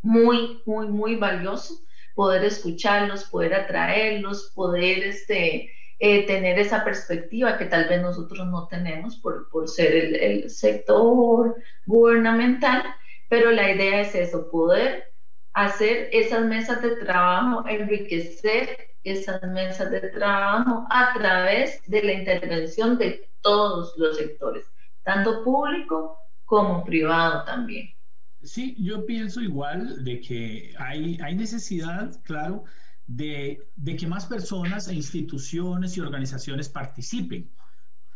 muy, 0.00 0.62
muy, 0.64 0.86
muy 0.88 1.16
valioso, 1.16 1.74
poder 2.14 2.44
escucharlos, 2.44 3.24
poder 3.24 3.54
atraerlos, 3.54 4.52
poder 4.54 5.04
este, 5.04 5.72
eh, 5.98 6.26
tener 6.26 6.58
esa 6.58 6.84
perspectiva 6.84 7.58
que 7.58 7.66
tal 7.66 7.88
vez 7.88 8.00
nosotros 8.00 8.46
no 8.46 8.66
tenemos 8.68 9.16
por, 9.16 9.48
por 9.50 9.68
ser 9.68 9.94
el, 9.94 10.16
el, 10.16 10.50
sector 10.50 11.56
gubernamental, 11.86 12.82
pero 13.28 13.50
la 13.50 13.70
idea 13.70 14.00
es 14.00 14.14
eso, 14.14 14.50
poder 14.50 15.12
hacer 15.52 16.08
esas 16.12 16.44
mesas 16.44 16.80
de 16.82 16.96
trabajo, 16.96 17.66
enriquecer 17.68 18.90
esas 19.04 19.42
mesas 19.42 19.90
de 19.90 20.00
trabajo 20.00 20.86
a 20.90 21.12
través 21.14 21.82
de 21.86 22.02
la 22.02 22.12
intervención 22.12 22.98
de 22.98 23.28
todos 23.40 23.94
los 23.96 24.16
sectores, 24.16 24.64
tanto 25.02 25.42
público 25.44 26.18
como 26.44 26.84
privado 26.84 27.44
también. 27.44 27.94
Sí, 28.42 28.74
yo 28.78 29.04
pienso 29.04 29.40
igual 29.42 30.02
de 30.02 30.20
que 30.20 30.74
hay, 30.78 31.18
hay 31.22 31.36
necesidad, 31.36 32.20
claro, 32.22 32.64
de, 33.06 33.68
que 33.98 34.06
más 34.06 34.26
personas 34.26 34.88
e 34.88 34.94
instituciones 34.94 35.96
y 35.96 36.00
organizaciones 36.00 36.68
participen, 36.68 37.50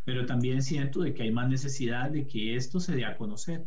pero 0.05 0.25
también 0.25 0.63
siento 0.63 1.01
de 1.01 1.13
que 1.13 1.25
hay 1.25 1.33
más 1.33 1.49
necesidad 1.49 2.11
de 2.11 2.27
que 2.27 2.57
esto 2.57 2.81
se 2.81 2.95
dé 2.95 3.05
a 3.05 3.17
conocer, 3.17 3.67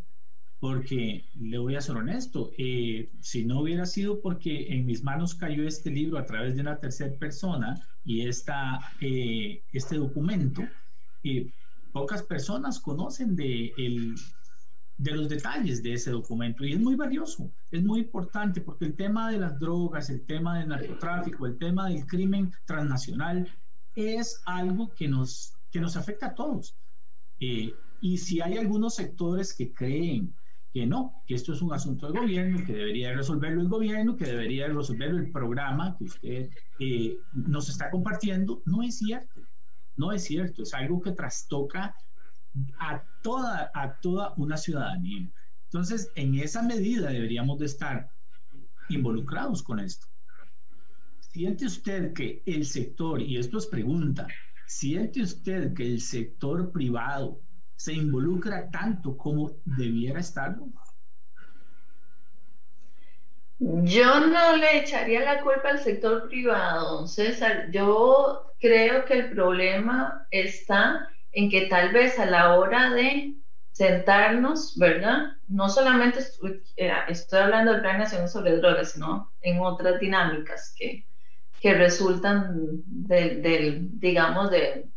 porque 0.60 1.26
le 1.36 1.60
voy 1.60 1.76
a 1.76 1.82
ser 1.82 1.98
honesto, 1.98 2.52
eh, 2.58 3.12
si 3.20 3.46
no 3.46 3.62
hubiera 3.62 3.86
sido 3.86 4.22
porque 4.22 4.74
en 4.74 4.86
mis 4.88 5.04
manos 5.04 5.36
cayó 5.36 5.67
este 5.67 5.91
libro 5.91 6.17
a 6.17 6.26
través 6.26 6.56
de 6.56 6.62
una 6.62 6.80
tercera 6.80 7.15
persona 7.20 7.76
y 8.04 8.26
esta, 8.28 8.80
eh, 9.02 9.62
este 9.74 9.98
documento, 9.98 10.63
eh, 11.24 11.52
pocas 11.91 12.24
personas 12.24 12.80
conocen 12.80 13.36
de 13.36 13.74
el, 13.78 14.15
de 14.97 15.12
los 15.12 15.29
detalles 15.29 15.83
de 15.83 15.93
ese 15.93 16.12
documento 16.12 16.65
y 16.65 16.73
es 16.73 16.79
muy 16.79 16.95
valioso, 16.95 17.51
es 17.71 17.83
muy 17.83 17.99
importante 17.99 18.62
porque 18.62 18.86
el 18.86 18.95
tema 18.95 19.31
de 19.31 19.38
las 19.38 19.60
drogas, 19.60 20.10
el 20.10 20.25
tema 20.25 20.57
del 20.57 20.69
narcotráfico, 20.69 21.45
el 21.45 21.57
tema 21.57 21.89
del 21.89 22.05
crimen 22.07 22.51
transnacional 22.65 23.47
es 23.95 24.41
algo 24.45 24.91
que 24.95 25.07
nos, 25.07 25.53
que 25.71 25.79
nos 25.79 25.95
afecta 25.97 26.27
a 26.27 26.36
todos. 26.36 26.75
Eh, 27.39 27.73
y 28.01 28.17
si 28.17 28.41
hay 28.41 28.57
algunos 28.57 28.95
sectores 28.95 29.53
que 29.53 29.71
creen 29.71 30.33
que 30.73 30.86
no, 30.86 31.23
que 31.25 31.36
esto 31.36 31.53
es 31.53 31.62
un 31.62 31.73
asunto 31.73 32.07
del 32.07 32.21
gobierno, 32.21 32.63
que 32.65 32.73
debería 32.73 33.13
resolverlo 33.13 33.62
el 33.62 33.69
gobierno, 33.69 34.15
que 34.15 34.25
debería 34.25 34.67
resolverlo 34.67 35.17
el 35.19 35.31
programa 35.31 35.95
que 35.97 36.03
usted 36.03 36.49
eh, 36.79 37.17
nos 37.33 37.69
está 37.69 37.89
compartiendo, 37.89 38.62
no 38.65 38.83
es 38.83 38.97
cierto, 38.97 39.41
no 39.95 40.12
es 40.12 40.23
cierto, 40.23 40.63
es 40.63 40.73
algo 40.73 41.01
que 41.01 41.12
trastoca 41.12 41.95
a 42.80 43.04
toda, 43.22 43.72
a 43.74 43.93
toda 44.00 44.34
una 44.38 44.58
ciudadanía. 44.58 45.30
Entonces, 45.65 46.12
en 46.15 46.36
esa 46.36 46.62
medida 46.62 47.10
deberíamos 47.10 47.60
de 47.60 47.65
estar 47.65 48.10
involucrados 48.89 49.62
con 49.63 49.80
esto. 49.80 50.08
¿Siente 51.20 51.65
usted 51.65 52.13
que 52.13 52.41
el 52.46 52.65
sector, 52.65 53.22
y 53.22 53.38
esto 53.38 53.58
es 53.58 53.67
pregunta, 53.67 54.28
¿siente 54.65 55.22
usted 55.22 55.74
que 55.74 55.86
el 55.86 56.02
sector 56.02 56.72
privado 56.72 57.41
se 57.76 57.93
involucra 57.93 58.70
tanto 58.70 59.15
como 59.17 59.52
debiera 59.65 60.20
estarlo? 60.20 60.70
Yo 63.60 64.20
no 64.20 64.56
le 64.56 64.80
echaría 64.80 65.22
la 65.22 65.41
culpa 65.41 65.70
al 65.70 65.80
sector 65.80 66.28
privado, 66.28 67.08
César. 67.08 67.72
Yo 67.72 68.54
creo 68.60 69.04
que 69.06 69.13
el 69.13 69.32
problema 69.32 70.28
está 70.30 71.10
en 71.38 71.52
que 71.52 71.67
tal 71.67 71.91
vez 71.91 72.17
a 72.17 72.26
la 72.26 72.56
hora 72.56 72.89
de 72.89 73.36
sentarnos, 73.71 74.76
¿verdad? 74.76 75.34
No 75.47 75.69
solamente 75.69 76.21
eh, 76.78 76.91
estoy, 77.10 77.39
hablando 77.39 77.73
del 77.73 77.82
Plan 77.82 78.00
Nacional 78.00 78.28
sobre 78.28 78.58
Drogas, 78.58 78.93
sino 78.93 79.32
en 79.41 79.60
otras 79.60 80.00
dinámicas 80.00 80.73
que, 80.76 81.06
que 81.60 81.76
resultan 81.76 82.56
del, 82.88 84.00
digamos, 84.00 84.50
de, 84.50 84.89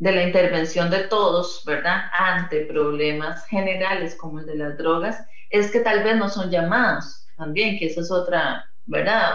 de 0.00 0.12
la 0.12 0.24
intervención 0.24 0.90
de 0.90 1.04
todos, 1.04 1.62
¿verdad? 1.64 2.06
Ante 2.12 2.66
problemas 2.66 3.46
generales 3.46 4.16
como 4.16 4.40
el 4.40 4.46
de 4.46 4.56
las 4.56 4.76
drogas, 4.76 5.24
es 5.48 5.70
que 5.70 5.78
tal 5.78 6.02
vez 6.02 6.16
no 6.16 6.28
son 6.28 6.50
llamados 6.50 7.28
también, 7.36 7.78
que 7.78 7.86
eso 7.86 8.00
es 8.00 8.10
otra, 8.10 8.68
¿verdad? 8.86 9.34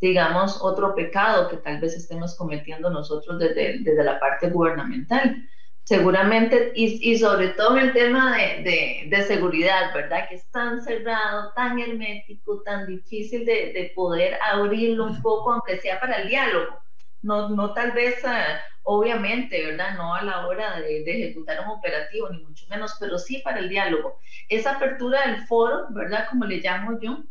Digamos, 0.00 0.56
otro 0.62 0.94
pecado 0.94 1.48
que 1.48 1.56
tal 1.56 1.80
vez 1.80 1.96
estemos 1.96 2.36
cometiendo 2.36 2.90
nosotros 2.90 3.40
desde, 3.40 3.80
desde 3.80 4.04
la 4.04 4.20
parte 4.20 4.50
gubernamental. 4.50 5.48
Seguramente, 5.84 6.72
y, 6.74 7.10
y 7.10 7.18
sobre 7.18 7.48
todo 7.48 7.76
el 7.76 7.92
tema 7.92 8.36
de, 8.36 8.62
de, 8.62 9.04
de, 9.08 9.22
seguridad, 9.24 9.92
¿verdad? 9.92 10.28
Que 10.28 10.36
es 10.36 10.48
tan 10.50 10.80
cerrado, 10.82 11.52
tan 11.54 11.80
hermético, 11.80 12.62
tan 12.62 12.86
difícil 12.86 13.44
de, 13.44 13.72
de 13.72 13.92
poder 13.94 14.38
abrirlo 14.52 15.06
un 15.06 15.20
poco, 15.20 15.52
aunque 15.52 15.80
sea 15.80 15.98
para 15.98 16.22
el 16.22 16.28
diálogo. 16.28 16.80
No, 17.22 17.48
no 17.48 17.74
tal 17.74 17.92
vez 17.92 18.24
ah, 18.24 18.60
obviamente, 18.82 19.64
¿verdad? 19.64 19.94
No 19.96 20.14
a 20.14 20.22
la 20.22 20.46
hora 20.46 20.80
de, 20.80 21.02
ejecutar 21.02 21.60
un 21.60 21.70
operativo, 21.70 22.28
ni 22.30 22.42
mucho 22.44 22.66
menos, 22.68 22.96
pero 22.98 23.18
sí 23.18 23.40
para 23.44 23.58
el 23.58 23.68
diálogo. 23.68 24.18
Esa 24.48 24.72
apertura 24.72 25.26
del 25.26 25.46
foro, 25.46 25.86
¿verdad? 25.90 26.26
Como 26.28 26.44
le 26.44 26.58
llamo 26.58 26.98
yo, 27.00 27.22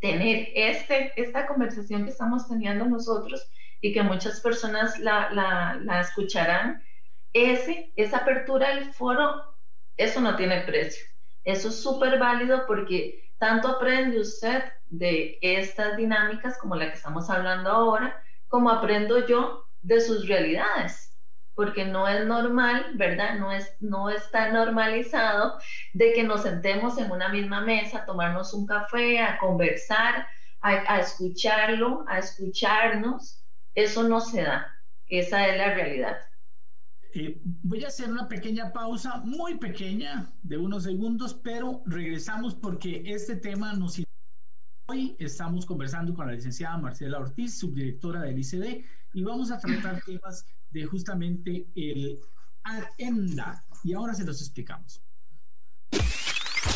tener 0.00 0.48
este, 0.54 1.12
esta 1.16 1.46
conversación 1.46 2.04
que 2.04 2.10
estamos 2.10 2.48
teniendo 2.48 2.84
nosotros 2.84 3.50
y 3.80 3.92
que 3.92 4.02
muchas 4.02 4.40
personas 4.40 4.98
la, 4.98 5.30
la, 5.30 5.80
la 5.82 6.00
escucharán, 6.00 6.82
ese, 7.32 7.92
esa 7.96 8.18
apertura 8.18 8.74
del 8.74 8.92
foro, 8.92 9.54
eso 9.96 10.20
no 10.20 10.36
tiene 10.36 10.62
precio. 10.62 11.04
Eso 11.44 11.68
es 11.68 11.82
súper 11.82 12.18
válido 12.18 12.66
porque 12.66 13.32
tanto 13.38 13.68
aprende 13.68 14.20
usted 14.20 14.64
de 14.88 15.38
estas 15.40 15.96
dinámicas 15.96 16.58
como 16.58 16.76
la 16.76 16.88
que 16.88 16.96
estamos 16.96 17.28
hablando 17.30 17.70
ahora, 17.70 18.22
como 18.48 18.70
aprendo 18.70 19.26
yo 19.26 19.64
de 19.80 20.00
sus 20.00 20.28
realidades, 20.28 21.18
porque 21.54 21.84
no 21.84 22.06
es 22.06 22.24
normal, 22.26 22.92
¿verdad? 22.94 23.34
No, 23.38 23.50
es, 23.50 23.76
no 23.80 24.10
está 24.10 24.52
normalizado 24.52 25.58
de 25.92 26.12
que 26.12 26.22
nos 26.22 26.42
sentemos 26.42 26.98
en 26.98 27.10
una 27.10 27.30
misma 27.30 27.62
mesa, 27.62 27.98
a 27.98 28.04
tomarnos 28.06 28.54
un 28.54 28.66
café, 28.66 29.20
a 29.20 29.38
conversar, 29.38 30.26
a, 30.60 31.00
escucharlo, 31.00 32.04
a 32.08 32.18
escucharnos. 32.18 33.44
Eso 33.74 34.04
no 34.04 34.20
se 34.20 34.42
da. 34.42 34.66
Esa 35.08 35.48
es 35.48 35.58
la 35.58 35.74
realidad. 35.74 36.18
Eh, 37.14 37.42
voy 37.44 37.84
a 37.84 37.88
hacer 37.88 38.10
una 38.10 38.26
pequeña 38.26 38.72
pausa, 38.72 39.18
muy 39.18 39.58
pequeña, 39.58 40.32
de 40.42 40.56
unos 40.56 40.84
segundos, 40.84 41.34
pero 41.34 41.82
regresamos 41.84 42.54
porque 42.54 43.02
este 43.04 43.36
tema 43.36 43.74
nos... 43.74 44.00
Hoy 44.86 45.14
estamos 45.18 45.66
conversando 45.66 46.14
con 46.14 46.26
la 46.26 46.32
licenciada 46.32 46.78
Marcela 46.78 47.18
Ortiz, 47.18 47.58
subdirectora 47.58 48.22
del 48.22 48.38
ICD, 48.38 48.84
y 49.12 49.22
vamos 49.24 49.50
a 49.50 49.58
tratar 49.58 50.02
temas 50.06 50.46
de 50.70 50.86
justamente 50.86 51.66
el 51.76 52.18
agenda. 52.62 53.62
Y 53.84 53.92
ahora 53.92 54.14
se 54.14 54.24
los 54.24 54.40
explicamos. 54.40 55.02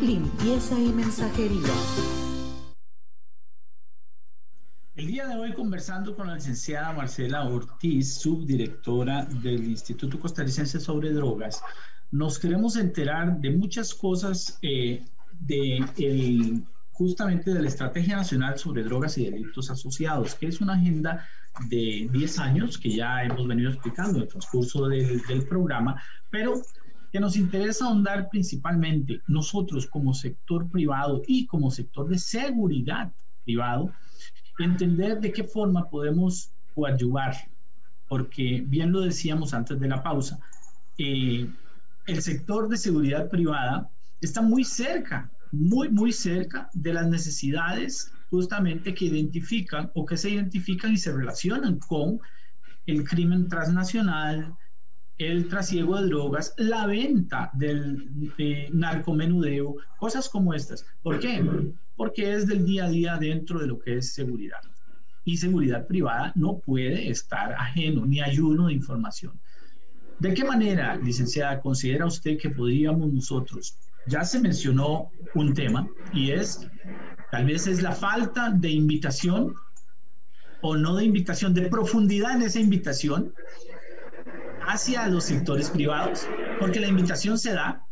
limpieza 0.00 0.78
y 0.78 0.92
mensajería. 0.92 1.74
El 4.94 5.06
día 5.06 5.26
de 5.26 5.36
hoy 5.36 5.52
conversando 5.52 6.16
con 6.16 6.26
la 6.26 6.34
licenciada 6.34 6.92
Marcela 6.92 7.44
Ortiz, 7.44 8.14
subdirectora 8.14 9.26
del 9.26 9.64
Instituto 9.68 10.18
Costarricense 10.18 10.80
sobre 10.80 11.12
Drogas, 11.12 11.62
nos 12.10 12.38
queremos 12.38 12.76
enterar 12.76 13.40
de 13.40 13.50
muchas 13.50 13.94
cosas 13.94 14.58
eh, 14.62 15.04
de 15.38 16.62
justamente 16.92 17.54
de 17.54 17.62
la 17.62 17.68
Estrategia 17.68 18.16
Nacional 18.16 18.58
sobre 18.58 18.82
Drogas 18.82 19.16
y 19.16 19.24
Delitos 19.24 19.70
Asociados, 19.70 20.34
que 20.34 20.48
es 20.48 20.60
una 20.60 20.74
agenda 20.74 21.26
de 21.68 22.08
10 22.12 22.38
años 22.38 22.78
que 22.78 22.90
ya 22.90 23.22
hemos 23.22 23.46
venido 23.46 23.70
explicando 23.70 24.16
en 24.16 24.22
el 24.22 24.28
transcurso 24.28 24.86
del 24.88 25.46
programa, 25.48 26.02
pero 26.30 26.60
que 27.12 27.20
nos 27.20 27.36
interesa 27.36 27.86
ahondar 27.86 28.28
principalmente 28.30 29.20
nosotros 29.26 29.86
como 29.86 30.14
sector 30.14 30.70
privado 30.70 31.22
y 31.26 31.46
como 31.46 31.70
sector 31.70 32.08
de 32.08 32.18
seguridad 32.18 33.12
privado, 33.44 33.92
entender 34.58 35.20
de 35.20 35.32
qué 35.32 35.44
forma 35.44 35.88
podemos 35.88 36.52
coadyuvar, 36.74 37.34
porque 38.08 38.62
bien 38.66 38.92
lo 38.92 39.00
decíamos 39.00 39.54
antes 39.54 39.80
de 39.80 39.88
la 39.88 40.02
pausa, 40.02 40.38
eh, 40.98 41.48
el 42.06 42.22
sector 42.22 42.68
de 42.68 42.76
seguridad 42.76 43.28
privada 43.28 43.90
está 44.20 44.42
muy 44.42 44.64
cerca, 44.64 45.30
muy, 45.52 45.88
muy 45.88 46.12
cerca 46.12 46.68
de 46.74 46.92
las 46.92 47.08
necesidades 47.08 48.12
justamente 48.30 48.94
que 48.94 49.06
identifican 49.06 49.90
o 49.94 50.06
que 50.06 50.16
se 50.16 50.30
identifican 50.30 50.92
y 50.92 50.96
se 50.96 51.12
relacionan 51.12 51.78
con 51.78 52.20
el 52.86 53.04
crimen 53.04 53.48
transnacional, 53.48 54.54
el 55.20 55.48
trasiego 55.48 56.00
de 56.00 56.06
drogas, 56.06 56.54
la 56.56 56.86
venta 56.86 57.50
del 57.52 58.08
narcomenudeo, 58.72 59.76
cosas 59.98 60.30
como 60.30 60.54
estas. 60.54 60.86
¿Por 61.02 61.20
qué? 61.20 61.44
Porque 61.94 62.32
es 62.34 62.46
del 62.46 62.64
día 62.64 62.86
a 62.86 62.88
día 62.88 63.18
dentro 63.18 63.58
de 63.58 63.66
lo 63.66 63.78
que 63.78 63.98
es 63.98 64.14
seguridad. 64.14 64.60
Y 65.26 65.36
seguridad 65.36 65.86
privada 65.86 66.32
no 66.36 66.58
puede 66.58 67.10
estar 67.10 67.52
ajeno 67.52 68.06
ni 68.06 68.22
ayuno 68.22 68.68
de 68.68 68.72
información. 68.72 69.38
¿De 70.18 70.32
qué 70.32 70.42
manera, 70.42 70.96
licenciada, 70.96 71.60
considera 71.60 72.06
usted 72.06 72.38
que 72.38 72.48
podríamos 72.48 73.12
nosotros? 73.12 73.76
Ya 74.06 74.24
se 74.24 74.40
mencionó 74.40 75.10
un 75.34 75.52
tema 75.52 75.86
y 76.14 76.30
es, 76.30 76.66
tal 77.30 77.44
vez 77.44 77.66
es 77.66 77.82
la 77.82 77.92
falta 77.92 78.50
de 78.50 78.70
invitación 78.70 79.54
o 80.62 80.76
no 80.76 80.96
de 80.96 81.04
invitación, 81.04 81.52
de 81.52 81.68
profundidad 81.68 82.36
en 82.36 82.42
esa 82.42 82.60
invitación 82.60 83.34
hacia 84.70 85.08
los 85.08 85.24
sectores 85.24 85.68
privados, 85.68 86.28
porque 86.60 86.78
la 86.78 86.86
invitación 86.86 87.38
se 87.38 87.52
da, 87.52 87.84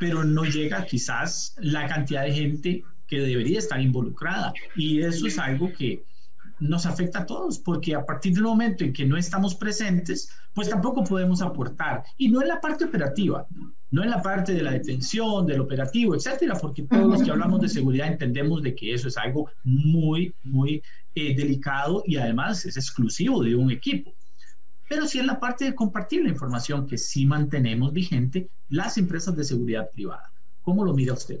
pero 0.00 0.24
no 0.24 0.44
llega 0.44 0.84
quizás 0.84 1.54
la 1.58 1.86
cantidad 1.86 2.24
de 2.24 2.32
gente 2.32 2.84
que 3.06 3.20
debería 3.20 3.60
estar 3.60 3.80
involucrada. 3.80 4.52
Y 4.74 5.00
eso 5.02 5.28
es 5.28 5.38
algo 5.38 5.72
que 5.72 6.02
nos 6.58 6.86
afecta 6.86 7.20
a 7.20 7.26
todos, 7.26 7.60
porque 7.60 7.94
a 7.94 8.04
partir 8.04 8.34
del 8.34 8.42
momento 8.42 8.82
en 8.82 8.92
que 8.92 9.04
no 9.04 9.16
estamos 9.16 9.54
presentes, 9.54 10.28
pues 10.54 10.68
tampoco 10.68 11.04
podemos 11.04 11.40
aportar. 11.40 12.02
Y 12.18 12.28
no 12.28 12.42
en 12.42 12.48
la 12.48 12.60
parte 12.60 12.84
operativa, 12.84 13.46
no 13.92 14.02
en 14.02 14.10
la 14.10 14.20
parte 14.20 14.54
de 14.54 14.62
la 14.62 14.72
detención, 14.72 15.46
del 15.46 15.60
operativo, 15.60 16.16
etcétera, 16.16 16.56
porque 16.60 16.82
todos 16.82 17.06
los 17.06 17.22
que 17.22 17.30
hablamos 17.30 17.60
de 17.60 17.68
seguridad 17.68 18.08
entendemos 18.08 18.60
de 18.62 18.74
que 18.74 18.92
eso 18.92 19.06
es 19.06 19.16
algo 19.16 19.50
muy, 19.62 20.34
muy 20.42 20.82
eh, 21.14 21.36
delicado 21.36 22.02
y 22.06 22.16
además 22.16 22.64
es 22.64 22.76
exclusivo 22.76 23.44
de 23.44 23.54
un 23.54 23.70
equipo 23.70 24.12
pero 24.92 25.06
sí 25.06 25.18
en 25.18 25.26
la 25.26 25.40
parte 25.40 25.64
de 25.64 25.74
compartir 25.74 26.22
la 26.22 26.28
información 26.28 26.86
que 26.86 26.98
sí 26.98 27.24
mantenemos 27.24 27.94
vigente 27.94 28.50
las 28.68 28.98
empresas 28.98 29.34
de 29.34 29.42
seguridad 29.42 29.88
privada. 29.90 30.30
¿Cómo 30.60 30.84
lo 30.84 30.92
mira 30.92 31.14
usted? 31.14 31.40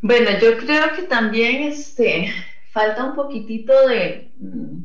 Bueno, 0.00 0.30
yo 0.40 0.56
creo 0.56 0.94
que 0.96 1.02
también 1.02 1.64
este, 1.64 2.32
falta 2.70 3.04
un 3.04 3.14
poquitito 3.14 3.86
de... 3.86 4.32
Mm, 4.38 4.78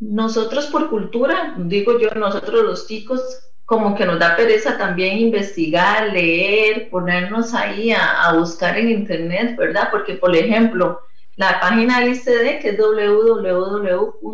nosotros 0.00 0.66
por 0.66 0.90
cultura, 0.90 1.54
digo 1.56 2.00
yo, 2.00 2.10
nosotros 2.16 2.64
los 2.64 2.88
chicos, 2.88 3.22
como 3.64 3.94
que 3.94 4.06
nos 4.06 4.18
da 4.18 4.34
pereza 4.34 4.76
también 4.76 5.18
investigar, 5.18 6.12
leer, 6.12 6.90
ponernos 6.90 7.54
ahí 7.54 7.92
a 7.92 8.32
buscar 8.36 8.76
en 8.76 8.90
internet, 8.90 9.56
¿verdad? 9.56 9.86
Porque, 9.92 10.14
por 10.14 10.34
ejemplo, 10.34 11.00
la 11.38 11.58
página 11.60 12.00
del 12.00 12.14
ICD, 12.14 12.60
que 12.60 12.70
es 12.70 12.78
www.icd.gov.cr. 12.78 14.28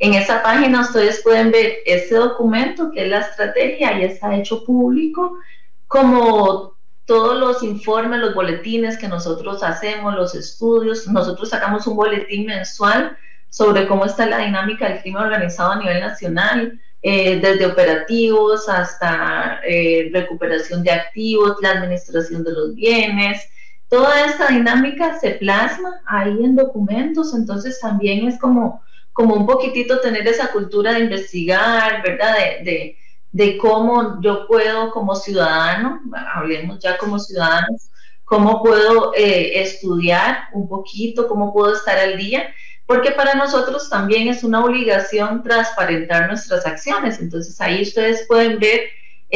En 0.00 0.14
esa 0.14 0.42
página 0.42 0.80
ustedes 0.80 1.22
pueden 1.22 1.52
ver 1.52 1.76
este 1.86 2.16
documento, 2.16 2.90
que 2.90 3.04
es 3.04 3.08
la 3.08 3.20
estrategia, 3.20 3.96
y 3.96 4.04
está 4.04 4.34
hecho 4.34 4.64
público, 4.64 5.38
como 5.86 6.74
todos 7.04 7.38
los 7.38 7.62
informes, 7.62 8.18
los 8.18 8.34
boletines 8.34 8.98
que 8.98 9.06
nosotros 9.06 9.62
hacemos, 9.62 10.12
los 10.12 10.34
estudios. 10.34 11.06
Nosotros 11.06 11.50
sacamos 11.50 11.86
un 11.86 11.94
boletín 11.94 12.46
mensual 12.46 13.16
sobre 13.50 13.86
cómo 13.86 14.06
está 14.06 14.26
la 14.26 14.38
dinámica 14.38 14.88
del 14.88 15.02
crimen 15.02 15.22
organizado 15.22 15.70
a 15.70 15.78
nivel 15.78 16.00
nacional, 16.00 16.80
eh, 17.00 17.38
desde 17.40 17.66
operativos 17.66 18.68
hasta 18.68 19.60
eh, 19.64 20.10
recuperación 20.12 20.82
de 20.82 20.90
activos, 20.90 21.58
la 21.62 21.70
administración 21.70 22.42
de 22.42 22.50
los 22.50 22.74
bienes, 22.74 23.48
toda 23.94 24.26
esta 24.26 24.48
dinámica 24.48 25.20
se 25.20 25.30
plasma 25.36 26.02
ahí 26.04 26.36
en 26.42 26.56
documentos, 26.56 27.32
entonces 27.32 27.78
también 27.78 28.26
es 28.26 28.40
como, 28.40 28.82
como 29.12 29.36
un 29.36 29.46
poquitito 29.46 30.00
tener 30.00 30.26
esa 30.26 30.50
cultura 30.50 30.94
de 30.94 31.04
investigar, 31.04 32.02
¿verdad? 32.02 32.34
De, 32.64 32.96
de, 33.30 33.56
cómo 33.56 34.20
yo 34.20 34.48
puedo 34.48 34.90
como 34.90 35.14
ciudadano, 35.14 36.00
hablemos 36.34 36.80
ya 36.80 36.98
como 36.98 37.20
ciudadanos, 37.20 37.88
cómo 38.24 38.64
puedo 38.64 39.14
eh, 39.14 39.60
estudiar 39.60 40.48
un 40.54 40.68
poquito, 40.68 41.28
cómo 41.28 41.52
puedo 41.52 41.76
estar 41.76 41.96
al 41.96 42.16
día, 42.16 42.52
porque 42.86 43.12
para 43.12 43.34
nosotros 43.34 43.88
también 43.88 44.26
es 44.26 44.42
una 44.42 44.64
obligación 44.64 45.44
transparentar 45.44 46.26
nuestras 46.26 46.66
acciones. 46.66 47.20
Entonces 47.20 47.60
ahí 47.60 47.82
ustedes 47.82 48.26
pueden 48.26 48.58
ver 48.58 48.80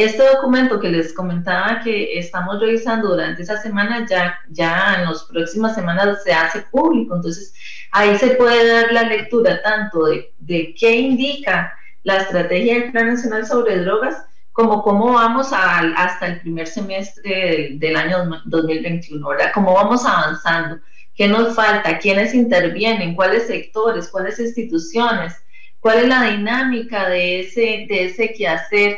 este 0.01 0.23
documento 0.27 0.79
que 0.79 0.89
les 0.89 1.13
comentaba 1.13 1.81
que 1.83 2.17
estamos 2.17 2.59
revisando 2.59 3.09
durante 3.09 3.41
esa 3.41 3.61
semana, 3.61 4.05
ya, 4.09 4.39
ya 4.49 4.95
en 4.99 5.05
las 5.05 5.23
próximas 5.23 5.75
semanas 5.75 6.23
se 6.23 6.33
hace 6.33 6.61
público, 6.71 7.15
entonces 7.15 7.53
ahí 7.91 8.17
se 8.17 8.31
puede 8.31 8.67
dar 8.67 8.91
la 8.91 9.03
lectura 9.03 9.61
tanto 9.61 10.05
de, 10.05 10.31
de 10.39 10.75
qué 10.79 10.95
indica 10.95 11.73
la 12.03 12.17
estrategia 12.17 12.75
del 12.75 12.91
Plan 12.91 13.07
Nacional 13.07 13.45
sobre 13.45 13.79
Drogas, 13.79 14.23
como 14.51 14.81
cómo 14.83 15.13
vamos 15.13 15.53
a, 15.53 15.79
hasta 15.95 16.27
el 16.27 16.41
primer 16.41 16.67
semestre 16.67 17.69
del, 17.73 17.95
año 17.95 18.41
2021, 18.45 19.27
¿verdad? 19.27 19.51
Cómo 19.53 19.73
vamos 19.73 20.05
avanzando, 20.05 20.79
qué 21.15 21.27
nos 21.27 21.55
falta, 21.55 21.97
quiénes 21.97 22.33
intervienen, 22.33 23.15
cuáles 23.15 23.47
sectores, 23.47 24.09
cuáles 24.09 24.39
instituciones, 24.39 25.33
cuál 25.79 25.99
es 25.99 26.07
la 26.07 26.23
dinámica 26.31 27.07
de 27.07 27.41
ese, 27.41 27.85
de 27.87 28.05
ese 28.05 28.33
quehacer 28.33 28.97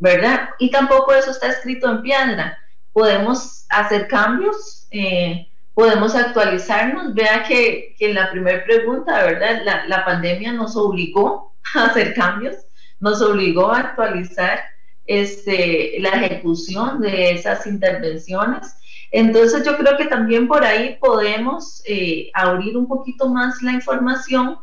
¿verdad? 0.00 0.48
Y 0.58 0.70
tampoco 0.70 1.12
eso 1.12 1.30
está 1.30 1.48
escrito 1.48 1.88
en 1.88 2.02
piedra. 2.02 2.58
Podemos 2.92 3.66
hacer 3.68 4.08
cambios, 4.08 4.88
eh, 4.90 5.48
podemos 5.74 6.16
actualizarnos. 6.16 7.14
Vea 7.14 7.44
que, 7.44 7.94
que 7.98 8.08
en 8.08 8.14
la 8.16 8.30
primera 8.30 8.64
pregunta, 8.64 9.22
¿verdad? 9.22 9.62
La, 9.86 10.04
pandemia 10.04 10.52
nos 10.52 10.74
obligó 10.76 11.54
a 11.74 11.84
hacer 11.84 12.14
cambios, 12.14 12.56
nos 12.98 13.22
obligó 13.22 13.70
a 13.70 13.80
actualizar 13.80 14.60
este, 15.06 15.96
la 16.00 16.10
ejecución 16.10 17.00
de 17.00 17.32
esas 17.32 17.66
intervenciones. 17.66 18.74
Entonces 19.12 19.64
yo 19.66 19.76
creo 19.76 19.96
que 19.96 20.06
también 20.06 20.48
por 20.48 20.64
ahí 20.64 20.96
podemos 21.00 21.82
eh, 21.84 22.30
abrir 22.32 22.76
un 22.76 22.86
poquito 22.86 23.28
más 23.28 23.60
la 23.60 23.72
información 23.72 24.56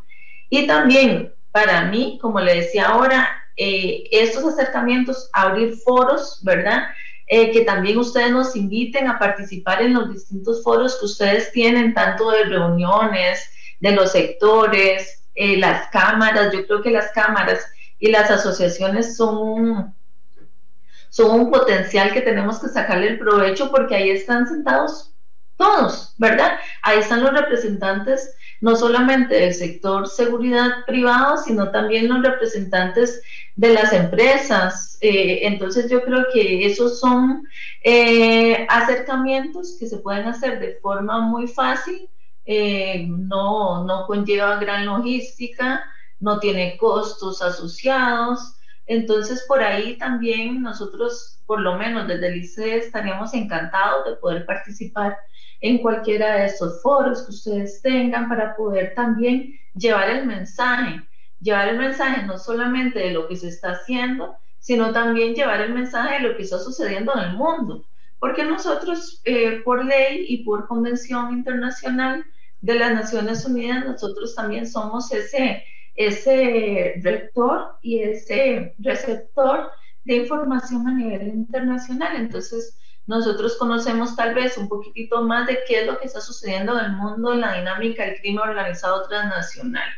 y 0.48 0.66
también 0.66 1.32
para 1.52 1.82
mí, 1.82 2.18
como 2.20 2.40
le 2.40 2.54
decía 2.54 2.88
ahora, 2.88 3.28
eh, 3.58 4.04
estos 4.12 4.44
acercamientos, 4.44 5.28
abrir 5.32 5.74
foros, 5.78 6.40
¿verdad? 6.44 6.84
Eh, 7.26 7.50
que 7.50 7.62
también 7.62 7.98
ustedes 7.98 8.30
nos 8.30 8.54
inviten 8.54 9.08
a 9.08 9.18
participar 9.18 9.82
en 9.82 9.94
los 9.94 10.12
distintos 10.12 10.62
foros 10.62 10.96
que 10.98 11.06
ustedes 11.06 11.50
tienen, 11.50 11.92
tanto 11.92 12.30
de 12.30 12.44
reuniones, 12.44 13.50
de 13.80 13.90
los 13.90 14.12
sectores, 14.12 15.24
eh, 15.34 15.56
las 15.56 15.88
cámaras. 15.88 16.52
Yo 16.52 16.64
creo 16.66 16.82
que 16.82 16.90
las 16.90 17.10
cámaras 17.10 17.66
y 17.98 18.12
las 18.12 18.30
asociaciones 18.30 19.16
son, 19.16 19.92
son 21.10 21.40
un 21.40 21.50
potencial 21.50 22.12
que 22.12 22.20
tenemos 22.20 22.60
que 22.60 22.68
sacarle 22.68 23.08
el 23.08 23.18
provecho 23.18 23.72
porque 23.72 23.96
ahí 23.96 24.10
están 24.10 24.46
sentados 24.46 25.12
todos, 25.56 26.14
¿verdad? 26.16 26.60
Ahí 26.82 27.00
están 27.00 27.24
los 27.24 27.32
representantes 27.32 28.36
no 28.60 28.76
solamente 28.76 29.34
del 29.34 29.54
sector 29.54 30.08
seguridad 30.08 30.84
privado, 30.86 31.36
sino 31.36 31.70
también 31.70 32.08
los 32.08 32.22
representantes 32.22 33.22
de 33.56 33.72
las 33.74 33.92
empresas. 33.92 34.98
Eh, 35.00 35.40
entonces 35.42 35.90
yo 35.90 36.02
creo 36.02 36.26
que 36.32 36.66
esos 36.66 36.98
son 36.98 37.46
eh, 37.84 38.66
acercamientos 38.68 39.76
que 39.78 39.86
se 39.86 39.98
pueden 39.98 40.26
hacer 40.26 40.58
de 40.58 40.78
forma 40.82 41.20
muy 41.20 41.46
fácil, 41.46 42.08
eh, 42.46 43.06
no, 43.08 43.84
no 43.84 44.06
conlleva 44.06 44.56
gran 44.56 44.86
logística, 44.86 45.84
no 46.18 46.40
tiene 46.40 46.76
costos 46.78 47.42
asociados. 47.42 48.54
Entonces 48.86 49.44
por 49.46 49.62
ahí 49.62 49.98
también 49.98 50.62
nosotros, 50.62 51.40
por 51.46 51.60
lo 51.60 51.76
menos 51.76 52.08
desde 52.08 52.28
el 52.28 52.38
ICE, 52.38 52.78
estaríamos 52.78 53.34
encantados 53.34 54.06
de 54.06 54.16
poder 54.16 54.46
participar 54.46 55.16
en 55.60 55.78
cualquiera 55.78 56.36
de 56.36 56.46
estos 56.46 56.82
foros 56.82 57.22
que 57.22 57.30
ustedes 57.30 57.82
tengan 57.82 58.28
para 58.28 58.54
poder 58.56 58.94
también 58.94 59.54
llevar 59.74 60.10
el 60.10 60.26
mensaje, 60.26 61.02
llevar 61.40 61.68
el 61.68 61.78
mensaje 61.78 62.24
no 62.26 62.38
solamente 62.38 62.98
de 62.98 63.12
lo 63.12 63.28
que 63.28 63.36
se 63.36 63.48
está 63.48 63.72
haciendo, 63.72 64.36
sino 64.58 64.92
también 64.92 65.34
llevar 65.34 65.60
el 65.60 65.72
mensaje 65.72 66.14
de 66.14 66.28
lo 66.28 66.36
que 66.36 66.42
está 66.42 66.58
sucediendo 66.58 67.12
en 67.14 67.30
el 67.30 67.36
mundo. 67.36 67.84
Porque 68.18 68.44
nosotros, 68.44 69.20
eh, 69.24 69.60
por 69.64 69.84
ley 69.84 70.26
y 70.28 70.44
por 70.44 70.66
convención 70.66 71.32
internacional 71.32 72.24
de 72.60 72.74
las 72.74 72.92
Naciones 72.92 73.44
Unidas, 73.44 73.84
nosotros 73.84 74.34
también 74.34 74.66
somos 74.66 75.12
ese, 75.12 75.62
ese 75.94 76.94
rector 77.02 77.76
y 77.80 78.00
ese 78.00 78.74
receptor 78.78 79.70
de 80.04 80.16
información 80.16 80.88
a 80.88 80.94
nivel 80.94 81.28
internacional. 81.28 82.16
Entonces, 82.16 82.76
nosotros 83.08 83.56
conocemos 83.56 84.14
tal 84.14 84.34
vez 84.34 84.58
un 84.58 84.68
poquitito 84.68 85.22
más 85.22 85.46
de 85.46 85.60
qué 85.66 85.80
es 85.80 85.86
lo 85.86 85.98
que 85.98 86.06
está 86.06 86.20
sucediendo 86.20 86.78
en 86.78 86.84
el 86.84 86.92
mundo 86.92 87.32
en 87.32 87.40
la 87.40 87.54
dinámica 87.54 88.04
del 88.04 88.20
crimen 88.20 88.46
organizado 88.46 89.08
transnacional, 89.08 89.88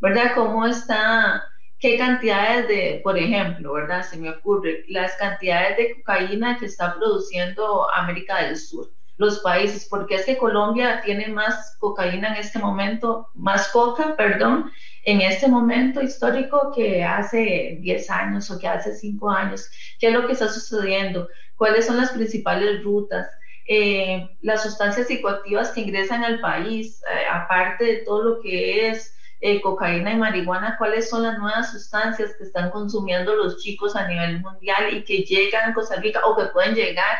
¿verdad? 0.00 0.32
¿Cómo 0.34 0.66
está, 0.66 1.44
qué 1.78 1.96
cantidades 1.96 2.66
de, 2.66 3.00
por 3.04 3.16
ejemplo, 3.16 3.72
¿verdad? 3.72 4.02
Se 4.02 4.16
me 4.16 4.30
ocurre, 4.30 4.84
las 4.88 5.14
cantidades 5.14 5.76
de 5.76 5.94
cocaína 5.94 6.58
que 6.58 6.66
está 6.66 6.96
produciendo 6.96 7.88
América 7.94 8.42
del 8.42 8.56
Sur, 8.56 8.90
los 9.16 9.38
países, 9.38 9.86
porque 9.88 10.16
es 10.16 10.26
que 10.26 10.36
Colombia 10.36 11.02
tiene 11.04 11.28
más 11.28 11.76
cocaína 11.78 12.34
en 12.34 12.40
este 12.40 12.58
momento, 12.58 13.28
más 13.34 13.68
coca, 13.68 14.16
perdón, 14.16 14.72
en 15.06 15.22
este 15.22 15.48
momento 15.48 16.02
histórico 16.02 16.72
que 16.74 17.02
hace 17.02 17.78
10 17.80 18.10
años 18.10 18.50
o 18.50 18.58
que 18.58 18.68
hace 18.68 18.94
5 18.94 19.30
años. 19.30 19.70
¿Qué 19.98 20.08
es 20.08 20.12
lo 20.12 20.26
que 20.26 20.34
está 20.34 20.48
sucediendo? 20.48 21.28
cuáles 21.56 21.86
son 21.86 21.96
las 21.96 22.10
principales 22.10 22.82
rutas, 22.84 23.28
eh, 23.66 24.28
las 24.42 24.62
sustancias 24.62 25.08
psicoactivas 25.08 25.70
que 25.70 25.80
ingresan 25.80 26.22
al 26.22 26.40
país, 26.40 27.02
eh, 27.02 27.26
aparte 27.30 27.84
de 27.84 27.96
todo 27.98 28.22
lo 28.22 28.40
que 28.40 28.88
es 28.88 29.14
eh, 29.40 29.60
cocaína 29.60 30.12
y 30.12 30.16
marihuana, 30.16 30.76
cuáles 30.78 31.10
son 31.10 31.24
las 31.24 31.38
nuevas 31.38 31.72
sustancias 31.72 32.34
que 32.38 32.44
están 32.44 32.70
consumiendo 32.70 33.34
los 33.34 33.58
chicos 33.58 33.96
a 33.96 34.06
nivel 34.06 34.40
mundial 34.40 34.96
y 34.96 35.04
que 35.04 35.18
llegan 35.22 35.70
a 35.70 35.74
Costa 35.74 35.96
Rica 35.96 36.20
o 36.24 36.36
que 36.36 36.44
pueden 36.46 36.74
llegar, 36.74 37.18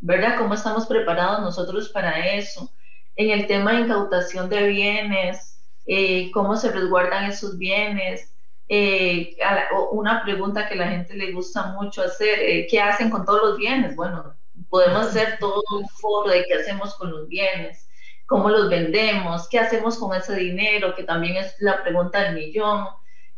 ¿verdad? 0.00 0.36
¿Cómo 0.36 0.54
estamos 0.54 0.86
preparados 0.86 1.40
nosotros 1.40 1.88
para 1.88 2.34
eso? 2.34 2.70
En 3.16 3.30
el 3.30 3.46
tema 3.46 3.72
de 3.72 3.80
incautación 3.80 4.48
de 4.48 4.68
bienes, 4.68 5.57
cómo 6.32 6.56
se 6.56 6.70
resguardan 6.70 7.24
esos 7.24 7.58
bienes, 7.58 8.32
eh, 8.68 9.34
una 9.92 10.22
pregunta 10.22 10.68
que 10.68 10.76
la 10.76 10.88
gente 10.88 11.14
le 11.14 11.32
gusta 11.32 11.68
mucho 11.68 12.02
hacer, 12.02 12.38
eh, 12.40 12.66
¿qué 12.70 12.80
hacen 12.80 13.08
con 13.08 13.24
todos 13.24 13.42
los 13.42 13.56
bienes? 13.56 13.96
Bueno, 13.96 14.34
podemos 14.68 15.06
hacer 15.06 15.38
todo 15.40 15.62
un 15.74 15.88
foro 15.88 16.30
de 16.30 16.44
qué 16.44 16.54
hacemos 16.54 16.94
con 16.96 17.10
los 17.10 17.28
bienes, 17.28 17.88
cómo 18.26 18.50
los 18.50 18.68
vendemos, 18.68 19.48
qué 19.48 19.58
hacemos 19.58 19.96
con 19.96 20.14
ese 20.14 20.36
dinero, 20.36 20.94
que 20.94 21.04
también 21.04 21.36
es 21.36 21.54
la 21.60 21.82
pregunta 21.82 22.22
del 22.22 22.34
millón. 22.34 22.88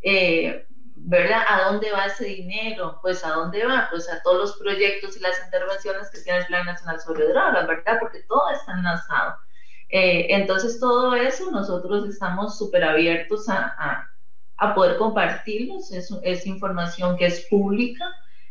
Eh, 0.03 0.66
¿Verdad? 1.03 1.42
¿A 1.48 1.70
dónde 1.70 1.90
va 1.92 2.07
ese 2.07 2.26
dinero? 2.26 2.98
Pues 3.01 3.24
a 3.24 3.30
dónde 3.30 3.64
va? 3.64 3.88
Pues 3.90 4.11
a 4.11 4.20
todos 4.22 4.38
los 4.38 4.57
proyectos 4.59 5.16
y 5.16 5.20
las 5.20 5.40
intervenciones 5.44 6.11
que 6.11 6.20
tiene 6.20 6.40
el 6.40 6.46
Plan 6.46 6.66
Nacional 6.66 7.01
sobre 7.01 7.26
Drogas, 7.28 7.66
¿verdad? 7.66 7.98
Porque 8.01 8.22
todo 8.28 8.51
está 8.51 8.72
enlazado. 8.72 9.36
Entonces 9.91 10.78
todo 10.78 11.14
eso 11.14 11.51
nosotros 11.51 12.09
estamos 12.09 12.57
súper 12.57 12.84
abiertos 12.84 13.49
a 13.49 14.11
a 14.61 14.74
poder 14.74 14.99
compartirlos, 14.99 15.91
es, 15.91 16.14
es 16.22 16.47
información 16.47 17.16
que 17.16 17.26
es 17.26 17.47
pública, 17.49 18.05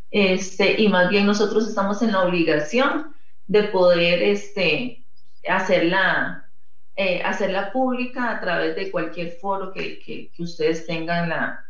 este, 0.09 0.81
y 0.81 0.89
más 0.89 1.07
bien 1.09 1.27
nosotros 1.27 1.67
estamos 1.67 2.01
en 2.01 2.11
la 2.11 2.23
obligación 2.23 3.13
de 3.47 3.63
poder 3.65 4.23
este, 4.23 5.05
hacerla, 5.47 6.49
eh, 6.95 7.21
hacerla 7.23 7.71
pública 7.71 8.31
a 8.31 8.39
través 8.39 8.75
de 8.75 8.89
cualquier 8.89 9.33
foro 9.33 9.71
que, 9.71 9.99
que, 9.99 10.31
que, 10.31 10.43
ustedes 10.43 10.87
tengan 10.87 11.29
la 11.29 11.63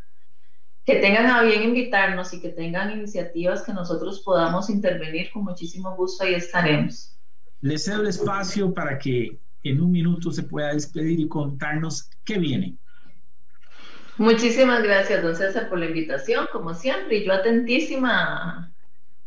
que 0.86 0.95
tengan 0.95 1.28
a 1.28 1.43
bien 1.43 1.61
invitarnos 1.61 2.34
y 2.34 2.41
que 2.41 2.49
tengan 2.49 2.91
iniciativas 2.91 3.61
que 3.61 3.74
nosotros 3.74 4.22
podamos 4.22 4.70
intervenir 4.70 5.32
con 5.32 5.43
muchísimo 5.43 5.95
gusto 5.95 6.24
ahí 6.24 6.34
estaremos. 6.34 7.15
Les 7.61 7.84
cedo 7.84 8.01
el 8.01 8.07
espacio 8.07 8.74
para 8.74 8.97
que 8.97 9.38
en 9.64 9.82
un 9.82 9.91
minuto 9.91 10.32
se 10.32 10.43
pueda 10.43 10.74
despedir 10.74 11.20
y 11.20 11.28
contarnos 11.28 12.10
qué 12.24 12.38
viene. 12.38 12.78
Muchísimas 14.18 14.84
gracias, 14.84 15.24
don 15.24 15.34
César, 15.36 15.70
por 15.70 15.80
la 15.80 15.86
invitación, 15.86 16.47
como 16.51 16.74
siempre, 16.74 17.18
y 17.18 17.26
yo 17.26 17.32
atentísima 17.32 18.74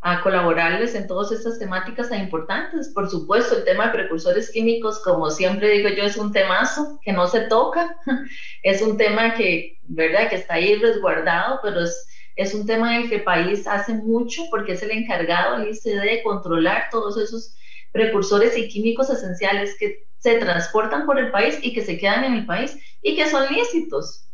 a, 0.03 0.21
colaborarles 0.23 0.95
en 0.95 1.07
todas 1.07 1.33
estas 1.33 1.59
temáticas 1.59 2.11
tan 2.11 2.21
importantes. 2.21 2.91
Por 2.91 3.09
supuesto, 3.09 3.57
el 3.57 3.65
tema 3.65 3.87
de 3.87 3.93
precursores 3.93 4.51
químicos, 4.51 5.01
como 5.03 5.31
siempre 5.31 5.71
digo 5.71 5.89
yo, 5.89 6.05
es 6.05 6.19
un 6.19 6.31
temazo 6.31 7.01
que 7.03 7.13
no 7.13 7.27
se 7.27 7.43
toca, 7.43 7.97
es 8.63 8.83
un 8.83 8.99
tema 8.99 9.35
que, 9.35 9.79
¿verdad?, 9.85 10.29
que 10.29 10.37
está 10.37 10.55
ahí 10.55 10.75
resguardado, 10.75 11.61
pero 11.63 11.81
es, 11.81 12.07
es 12.37 12.53
un 12.53 12.67
tema 12.67 12.95
en 12.95 13.03
el 13.03 13.09
que 13.09 13.17
el 13.17 13.25
país 13.25 13.67
hace 13.67 13.95
mucho 13.95 14.43
porque 14.51 14.73
es 14.73 14.83
el 14.83 14.91
encargado, 14.91 15.57
el 15.57 15.71
ICD, 15.71 16.03
de 16.03 16.23
controlar 16.23 16.89
todos 16.91 17.17
esos 17.17 17.55
precursores 17.93 18.59
y 18.59 18.69
químicos 18.69 19.09
esenciales 19.09 19.75
que 19.79 20.05
se 20.23 20.39
transportan 20.39 21.05
por 21.05 21.19
el 21.19 21.31
país 21.31 21.59
y 21.63 21.73
que 21.73 21.85
se 21.85 21.99
quedan 21.99 22.25
en 22.25 22.35
el 22.35 22.47
país 22.47 22.79
y 23.03 23.17
que 23.17 23.29
son 23.29 23.45
lícitos. 23.53 24.29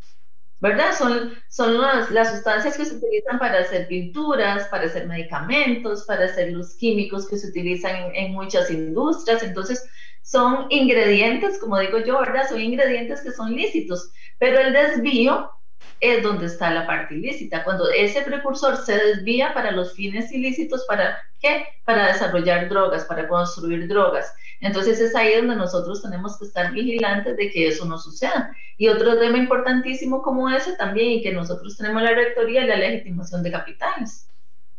¿verdad? 0.61 0.93
Son, 0.97 1.33
son 1.49 1.81
las, 1.81 2.33
sustancias 2.33 2.77
que 2.77 2.85
se 2.85 2.97
utilizan 2.97 3.39
para 3.39 3.61
hacer 3.61 3.87
pinturas, 3.87 4.67
para 4.69 4.87
hacer 4.87 5.07
medicamentos, 5.07 6.05
para 6.05 6.25
hacer 6.25 6.53
los 6.53 6.75
químicos 6.77 7.29
que 7.29 7.39
se 7.39 7.49
utilizan 7.49 7.95
en, 7.97 8.17
en, 8.17 8.33
muchas 8.33 8.69
industrias. 8.71 9.43
Entonces, 9.45 9.89
son 10.23 10.67
ingredientes, 10.71 11.59
como 11.59 11.79
digo 11.79 11.99
yo, 11.99 12.19
¿verdad? 12.19 12.49
Son 12.49 12.61
ingredientes 12.61 13.21
que 13.21 13.31
son 13.31 13.55
lícitos, 13.55 14.11
pero 14.39 14.59
el 14.59 14.73
desvío 14.73 15.49
es 16.01 16.23
donde 16.23 16.47
está 16.47 16.71
la 16.71 16.87
parte 16.87 17.15
ilícita. 17.15 17.65
Cuando 17.65 17.89
ese 17.91 18.23
precursor 18.23 18.77
se 18.77 18.97
desvía 18.97 19.53
para 19.53 19.73
los 19.73 19.95
fines 19.95 20.33
ilícitos, 20.33 20.85
¿para 20.87 21.19
qué? 21.41 21.67
Para 21.85 22.09
desarrollar 22.09 22.69
drogas, 22.69 23.05
para 23.05 23.27
construir 23.27 23.89
drogas. 23.89 24.33
Entonces 24.61 25.01
es 25.01 25.15
ahí 25.15 25.35
donde 25.37 25.57
nosotros 25.57 26.03
tenemos 26.03 26.39
que 26.39 26.45
estar 26.47 26.73
vigilantes 26.73 27.37
de 27.37 27.51
que 27.51 27.69
eso 27.69 27.85
no 27.85 27.99
suceda. 27.99 28.55
Y 28.77 28.89
otro 28.89 29.19
tema 29.19 29.39
importantísimo 29.39 30.23
como 30.23 30.49
ese 30.51 30.77
también, 30.77 31.11
y 31.13 31.23
que 31.23 31.33
nosotros 31.33 31.77
tenemos 31.77 32.03
la 32.03 32.15
rectoría, 32.15 32.65
la 32.65 32.77
legitimación 32.77 33.43
de 33.43 33.51
capitales. 33.51 34.29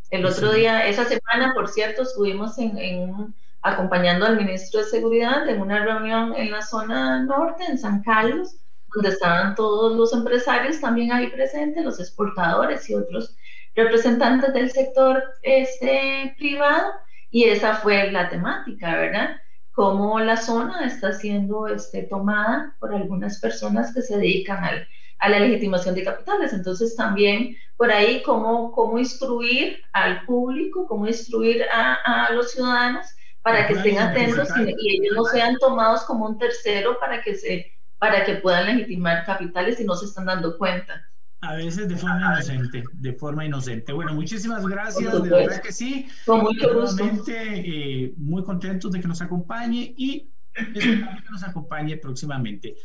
El 0.10 0.26
otro 0.26 0.52
día, 0.54 0.88
esa 0.88 1.06
semana, 1.06 1.54
por 1.54 1.68
cierto, 1.68 2.02
estuvimos 2.02 2.58
en, 2.58 2.78
en, 2.78 3.34
acompañando 3.62 4.26
al 4.26 4.38
ministro 4.38 4.80
de 4.80 4.88
Seguridad 4.88 5.47
en 5.47 5.62
una 5.62 5.84
reunión 5.84 6.34
en 6.36 6.52
la 6.52 6.62
zona 6.62 7.24
norte, 7.24 7.66
en 7.66 7.78
San 7.78 8.02
Carlos, 8.04 8.56
donde 8.94 9.10
estaban 9.10 9.56
todos 9.56 9.96
los 9.96 10.14
empresarios 10.14 10.80
también 10.80 11.12
ahí 11.12 11.28
presentes, 11.28 11.84
los 11.84 12.00
exportadores 12.00 12.90
y 12.90 12.96
otros 12.96 13.36
representantes 13.76 14.54
del 14.54 14.72
sector 14.72 15.24
este, 15.44 16.36
privado, 16.38 16.92
y 17.30 17.46
esa 17.46 17.76
fue 17.76 18.12
la 18.12 18.30
temática, 18.30 18.96
¿verdad? 18.96 19.38
Cómo 19.72 20.20
la 20.20 20.38
zona 20.38 20.86
está 20.86 21.14
siendo 21.14 21.68
este, 21.68 22.04
tomada 22.04 22.76
por 22.80 22.94
algunas 22.94 23.40
personas 23.40 23.94
que 23.94 24.02
se 24.02 24.18
dedican 24.18 24.64
al, 24.64 24.88
a 25.20 25.30
la 25.30 25.40
legitimación 25.40 25.96
de 25.96 26.04
capitales. 26.04 26.54
Entonces 26.54 26.96
también 26.96 27.56
por 27.78 27.92
ahí 27.92 28.24
cómo, 28.24 28.72
cómo 28.72 28.98
instruir 28.98 29.82
al 29.94 30.26
público, 30.26 30.88
cómo 30.88 31.08
instruir 31.08 31.64
a, 31.72 32.26
a 32.26 32.34
los 32.34 32.52
ciudadanos 32.52 33.06
para 33.42 33.68
que 33.68 33.74
estén 33.74 34.00
atentos 34.00 34.50
y, 34.58 34.76
y 34.78 34.96
ellos 34.96 35.16
no 35.16 35.24
sean 35.26 35.56
tomados 35.60 36.04
como 36.04 36.26
un 36.26 36.38
tercero 36.38 37.00
para 37.00 37.22
que 37.22 37.36
se 37.36 37.72
para 38.00 38.26
que 38.26 38.36
puedan 38.36 38.66
legitimar 38.66 39.26
capitales 39.26 39.80
y 39.80 39.84
no 39.84 39.93
se 39.95 40.06
están 40.06 40.26
dando 40.26 40.58
cuenta. 40.58 41.06
A 41.41 41.56
veces 41.56 41.88
de 41.88 41.95
forma 41.95 42.34
inocente, 42.34 42.84
de 42.93 43.14
forma 43.14 43.45
inocente. 43.45 43.93
Bueno, 43.93 44.14
muchísimas 44.14 44.66
gracias, 44.66 45.24
de 45.24 45.30
verdad 45.30 45.62
que 45.62 45.72
sí. 45.72 46.08
Con 46.26 46.41
mucho 46.41 46.74
gusto. 46.74 47.06
Eh, 47.28 48.14
muy 48.18 48.43
contentos 48.43 48.91
de 48.91 49.00
que 49.00 49.08
nos 49.08 49.22
acompañe 49.22 49.93
y 49.97 50.30
esperamos 50.54 51.24
que 51.24 51.30
nos 51.30 51.43
acompañe 51.43 51.95
próximamente. 51.97 52.76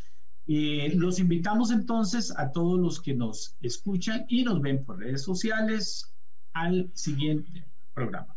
Eh, 0.47 0.93
los 0.95 1.19
invitamos 1.19 1.71
entonces 1.73 2.33
a 2.37 2.53
todos 2.53 2.79
los 2.79 3.01
que 3.01 3.15
nos 3.15 3.57
escuchan 3.61 4.25
y 4.29 4.45
nos 4.45 4.61
ven 4.61 4.85
por 4.85 4.99
redes 4.99 5.23
sociales 5.23 6.13
al 6.53 6.91
siguiente 6.95 7.67
programa. 7.93 8.37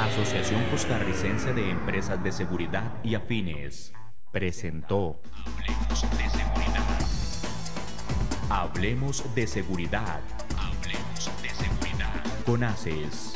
Asociación 0.00 0.62
Costarricense 0.70 1.54
de 1.54 1.70
Empresas 1.70 2.22
de 2.22 2.32
Seguridad 2.32 2.92
y 3.04 3.14
Afines 3.14 3.94
presentó 4.32 5.20
Hablemos 5.68 6.02
de 6.16 6.30
seguridad. 6.30 6.98
Hablemos 8.48 9.34
de 9.34 9.46
seguridad. 9.46 10.20
Hablemos 10.58 11.42
de 11.42 11.50
seguridad. 11.50 12.44
Con 12.44 12.64
ACES. 12.64 13.34